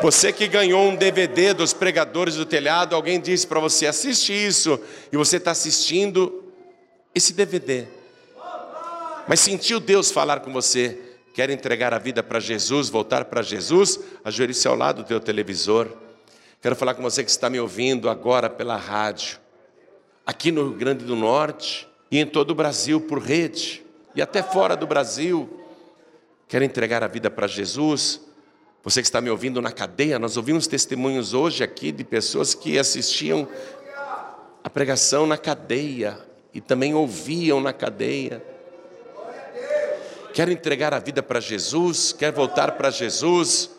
Você 0.00 0.32
que 0.32 0.48
ganhou 0.48 0.88
um 0.88 0.96
DVD 0.96 1.52
dos 1.52 1.74
pregadores 1.74 2.36
do 2.36 2.46
telhado, 2.46 2.96
alguém 2.96 3.20
disse 3.20 3.46
para 3.46 3.60
você: 3.60 3.86
assiste 3.86 4.32
isso, 4.32 4.80
e 5.12 5.18
você 5.18 5.36
está 5.36 5.50
assistindo 5.50 6.44
esse 7.14 7.34
DVD. 7.34 7.86
Mas 9.28 9.40
sentiu 9.40 9.78
Deus 9.78 10.10
falar 10.10 10.40
com 10.40 10.50
você, 10.50 11.13
quer 11.34 11.50
entregar 11.50 11.92
a 11.92 11.98
vida 11.98 12.22
para 12.22 12.38
Jesus, 12.38 12.88
voltar 12.88 13.24
para 13.24 13.42
Jesus, 13.42 13.98
ajoelhe-se 14.22 14.68
ao 14.68 14.76
lado 14.76 15.02
do 15.02 15.06
teu 15.06 15.18
televisor. 15.18 15.88
Quero 16.62 16.76
falar 16.76 16.94
com 16.94 17.02
você 17.02 17.24
que 17.24 17.30
está 17.30 17.50
me 17.50 17.58
ouvindo 17.58 18.08
agora 18.08 18.48
pela 18.48 18.76
rádio, 18.76 19.40
aqui 20.24 20.52
no 20.52 20.68
Rio 20.68 20.78
Grande 20.78 21.04
do 21.04 21.16
Norte 21.16 21.88
e 22.08 22.20
em 22.20 22.24
todo 22.24 22.52
o 22.52 22.54
Brasil 22.54 23.00
por 23.00 23.18
rede, 23.18 23.84
e 24.14 24.22
até 24.22 24.44
fora 24.44 24.76
do 24.76 24.86
Brasil. 24.86 25.60
Quer 26.46 26.62
entregar 26.62 27.02
a 27.02 27.08
vida 27.08 27.28
para 27.28 27.48
Jesus? 27.48 28.20
Você 28.84 29.00
que 29.00 29.08
está 29.08 29.20
me 29.20 29.28
ouvindo 29.28 29.60
na 29.60 29.72
cadeia, 29.72 30.20
nós 30.20 30.36
ouvimos 30.36 30.68
testemunhos 30.68 31.34
hoje 31.34 31.64
aqui 31.64 31.90
de 31.90 32.04
pessoas 32.04 32.54
que 32.54 32.78
assistiam 32.78 33.48
a 34.62 34.70
pregação 34.70 35.26
na 35.26 35.36
cadeia 35.36 36.16
e 36.52 36.60
também 36.60 36.94
ouviam 36.94 37.60
na 37.60 37.72
cadeia. 37.72 38.53
Quer 40.34 40.48
entregar 40.48 40.92
a 40.92 40.98
vida 40.98 41.22
para 41.22 41.38
Jesus? 41.38 42.12
Quer 42.12 42.32
voltar 42.32 42.72
para 42.72 42.90
Jesus? 42.90 43.70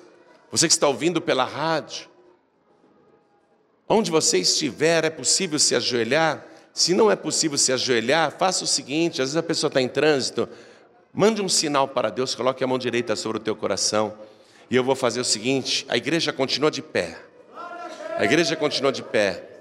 Você 0.49 0.67
que 0.67 0.73
está 0.73 0.87
ouvindo 0.87 1.21
pela 1.21 1.43
rádio, 1.43 2.07
onde 3.89 4.09
você 4.09 4.37
estiver, 4.37 5.03
é 5.03 5.09
possível 5.09 5.59
se 5.59 5.75
ajoelhar? 5.75 6.45
Se 6.73 6.93
não 6.93 7.11
é 7.11 7.15
possível 7.17 7.57
se 7.57 7.73
ajoelhar, 7.73 8.31
faça 8.31 8.63
o 8.63 8.67
seguinte: 8.67 9.21
às 9.21 9.27
vezes 9.29 9.35
a 9.35 9.43
pessoa 9.43 9.67
está 9.67 9.81
em 9.81 9.89
trânsito, 9.89 10.47
mande 11.13 11.41
um 11.41 11.49
sinal 11.49 11.89
para 11.89 12.09
Deus, 12.09 12.33
coloque 12.33 12.63
a 12.63 12.67
mão 12.67 12.77
direita 12.77 13.17
sobre 13.17 13.37
o 13.37 13.41
teu 13.41 13.55
coração. 13.55 14.17
E 14.71 14.77
eu 14.77 14.83
vou 14.83 14.95
fazer 14.95 15.19
o 15.19 15.25
seguinte: 15.25 15.85
a 15.89 15.97
igreja 15.97 16.31
continua 16.31 16.71
de 16.71 16.81
pé. 16.81 17.19
A 18.17 18.23
igreja 18.23 18.55
continua 18.55 18.93
de 18.93 19.03
pé. 19.03 19.54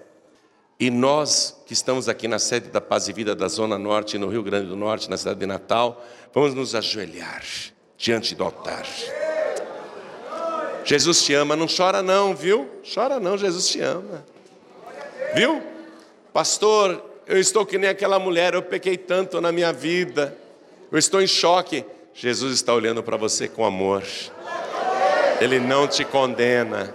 E 0.79 0.91
nós 0.91 1.63
que 1.67 1.73
estamos 1.73 2.09
aqui 2.09 2.27
na 2.27 2.39
sede 2.39 2.69
da 2.69 2.81
Paz 2.81 3.09
e 3.09 3.13
Vida 3.13 3.35
da 3.35 3.49
Zona 3.49 3.79
Norte, 3.79 4.19
no 4.19 4.29
Rio 4.29 4.43
Grande 4.43 4.67
do 4.67 4.77
Norte, 4.77 5.09
na 5.09 5.17
cidade 5.17 5.39
de 5.39 5.47
Natal, 5.47 6.05
vamos 6.33 6.55
nos 6.55 6.75
ajoelhar 6.75 7.45
diante 7.97 8.35
do 8.35 8.43
altar. 8.43 8.85
Jesus 10.85 11.23
te 11.23 11.33
ama, 11.33 11.57
não 11.57 11.67
chora 11.67 12.03
não, 12.03 12.35
viu? 12.35 12.69
Chora 12.93 13.19
não, 13.19 13.39
Jesus 13.39 13.69
te 13.69 13.81
ama. 13.81 14.25
Viu? 15.35 15.63
Pastor, 16.33 17.03
eu 17.27 17.39
estou 17.39 17.65
que 17.65 17.79
nem 17.79 17.89
aquela 17.89 18.19
mulher, 18.19 18.55
eu 18.55 18.63
pequei 18.63 18.99
tanto 18.99 19.41
na 19.41 19.51
minha 19.51 19.73
vida. 19.73 20.37
Eu 20.93 20.99
estou 20.99 21.23
em 21.23 21.27
choque. 21.27 21.85
Jesus 22.13 22.55
está 22.55 22.75
olhando 22.75 23.03
para 23.03 23.17
você 23.17 23.49
com 23.49 23.65
amor. 23.65 24.03
Ele 25.41 25.59
não 25.59 25.89
te 25.89 26.05
condena, 26.05 26.95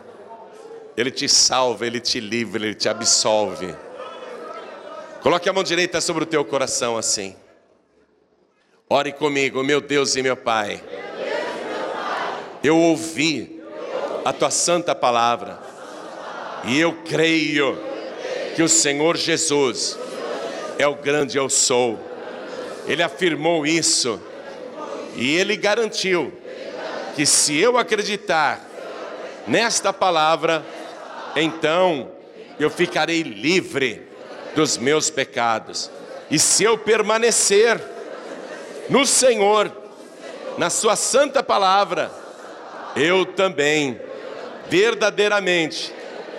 Ele 1.00 1.12
te 1.12 1.30
salva, 1.30 1.88
Ele 1.88 2.02
te 2.02 2.20
livra, 2.20 2.62
Ele 2.62 2.76
te 2.76 2.90
absolve. 2.90 3.74
Coloque 5.22 5.48
a 5.48 5.54
mão 5.54 5.64
direita 5.64 6.02
sobre 6.02 6.24
o 6.24 6.28
teu 6.28 6.44
coração 6.44 6.98
assim. 6.98 7.38
Ore 8.90 9.14
comigo, 9.14 9.64
meu 9.64 9.80
Deus 9.80 10.18
e 10.18 10.22
meu 10.22 10.36
Pai. 10.36 10.84
Eu 12.62 12.78
ouvi 12.78 13.64
a 14.26 14.34
tua 14.34 14.52
santa 14.52 14.94
palavra 14.94 15.58
e 16.66 16.78
eu 16.78 16.92
creio 17.06 17.82
que 18.58 18.62
o 18.62 18.68
Senhor 18.68 19.16
Jesus 19.16 19.98
é 20.78 20.86
o 20.86 20.96
grande 20.96 21.38
eu 21.38 21.50
sou. 21.50 21.98
Ele 22.86 23.02
afirmou 23.02 23.66
isso 23.66 24.22
e 25.16 25.38
ele 25.38 25.56
garantiu 25.56 26.34
que 27.16 27.26
se 27.26 27.58
eu 27.58 27.78
acreditar 27.78 28.68
nesta 29.48 29.94
palavra, 29.94 30.66
então 31.42 32.12
eu 32.60 32.70
ficarei 32.70 33.22
livre 33.22 34.08
dos 34.56 34.78
meus 34.78 35.10
pecados. 35.10 35.90
E 36.30 36.38
se 36.38 36.64
eu 36.64 36.78
permanecer 36.78 37.82
no 38.90 39.06
Senhor, 39.06 39.72
na 40.58 40.70
Sua 40.70 40.96
santa 40.96 41.42
palavra, 41.42 42.12
eu 42.96 43.26
também, 43.26 44.00
verdadeiramente, 44.68 45.94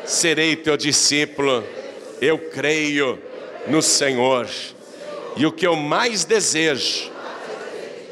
serei 0.05 0.57
teu 0.57 0.77
discípulo. 0.77 1.65
Eu 2.21 2.39
creio 2.51 3.19
no 3.67 3.81
Senhor. 3.81 4.49
E 5.37 5.47
o 5.47 5.53
que 5.53 5.67
eu 5.67 5.77
mais 5.77 6.25
desejo 6.25 7.11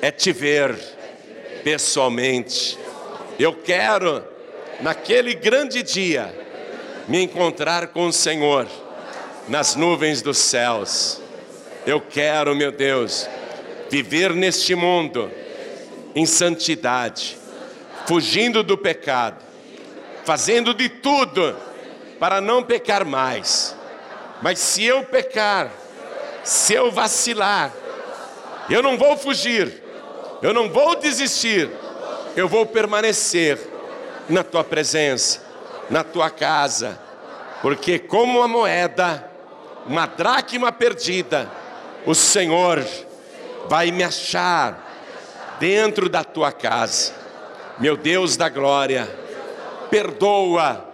é 0.01 0.11
te 0.11 0.33
ver 0.33 0.77
pessoalmente. 1.63 2.79
Eu 3.39 3.53
quero, 3.53 4.25
naquele 4.81 5.35
grande 5.35 5.83
dia, 5.83 6.48
me 7.09 7.23
encontrar 7.23 7.89
com 7.89 8.07
o 8.07 8.13
Senhor 8.13 8.69
nas 9.49 9.75
nuvens 9.75 10.21
dos 10.21 10.37
céus. 10.37 11.21
Eu 11.87 12.01
quero, 12.01 12.55
meu 12.55 12.71
Deus, 12.71 13.27
viver 13.91 14.35
neste 14.35 14.75
mundo 14.75 15.31
em 16.15 16.27
santidade, 16.27 17.39
fugindo 18.07 18.63
do 18.63 18.77
pecado, 18.77 19.43
fazendo 20.25 20.75
de 20.75 20.91
tudo 20.91 21.57
para 22.21 22.43
não 22.43 22.63
pecar 22.63 23.07
mais. 23.07 23.75
Mas 24.43 24.59
se 24.59 24.85
eu 24.85 25.03
pecar, 25.05 25.73
se 26.45 26.75
eu 26.75 26.91
vacilar, 26.93 27.73
eu 28.69 28.83
não 28.83 28.99
vou 28.99 29.17
fugir, 29.17 29.83
eu 30.43 30.53
não 30.53 30.69
vou 30.69 30.95
desistir, 30.97 31.71
eu 32.37 32.47
vou 32.47 32.67
permanecer 32.67 33.59
na 34.29 34.45
tua 34.45 34.63
presença, 34.63 35.48
na 35.91 36.05
tua 36.05 36.31
casa, 36.31 36.99
porque 37.63 37.99
como 37.99 38.39
uma 38.39 38.49
moeda, 38.49 39.29
uma 39.87 40.07
dracma 40.07 40.71
perdida, 40.71 41.51
o 42.05 42.15
Senhor 42.15 42.85
vai 43.69 43.91
me 43.91 44.03
achar 44.03 45.57
dentro 45.59 46.09
da 46.09 46.23
tua 46.23 46.53
casa. 46.53 47.13
Meu 47.79 47.97
Deus 47.97 48.37
da 48.37 48.49
glória, 48.49 49.09
perdoa 49.91 50.85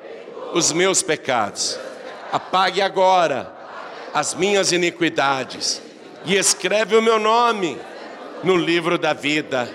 os 0.53 0.73
meus 0.73 1.03
pecados, 1.03 1.79
apague 2.33 2.81
agora 2.81 3.53
as 4.13 4.35
minhas 4.35 4.71
iniquidades 4.71 5.83
e 6.25 6.37
escreve 6.37 6.95
o 6.97 7.03
meu 7.03 7.19
nome 7.19 7.79
no 8.45 8.57
livro 8.57 8.97
da 8.97 9.13
vida. 9.13 9.69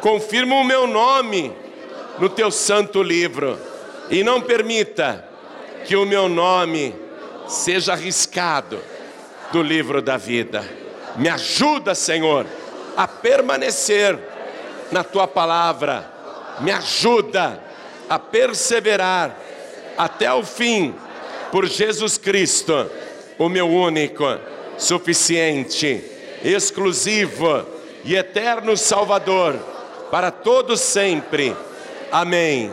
Confirma 0.00 0.56
o 0.56 0.64
meu 0.64 0.86
nome 0.86 1.54
no 2.18 2.28
teu 2.28 2.50
santo 2.50 3.02
livro 3.02 3.58
e 4.10 4.22
não 4.22 4.40
permita 4.40 5.24
que 5.84 5.96
o 5.96 6.06
meu 6.06 6.28
nome 6.28 6.94
seja 7.48 7.92
arriscado 7.92 8.78
do 9.52 9.62
livro 9.62 10.02
da 10.02 10.16
vida. 10.16 10.64
Me 11.16 11.28
ajuda, 11.28 11.94
Senhor, 11.94 12.46
a 12.96 13.06
permanecer 13.06 14.18
na 14.90 15.02
tua 15.04 15.26
palavra. 15.26 16.10
Me 16.60 16.70
ajuda 16.72 17.62
a 18.08 18.18
perseverar 18.18 19.36
até 19.96 20.32
o 20.32 20.42
fim 20.42 20.94
por 21.50 21.66
Jesus 21.66 22.18
Cristo, 22.18 22.90
o 23.38 23.48
meu 23.48 23.68
único, 23.68 24.24
suficiente, 24.78 26.02
exclusivo 26.44 27.64
e 28.04 28.14
eterno 28.14 28.76
Salvador, 28.76 29.56
para 30.10 30.30
todos 30.30 30.80
sempre. 30.80 31.56
Amém. 32.10 32.72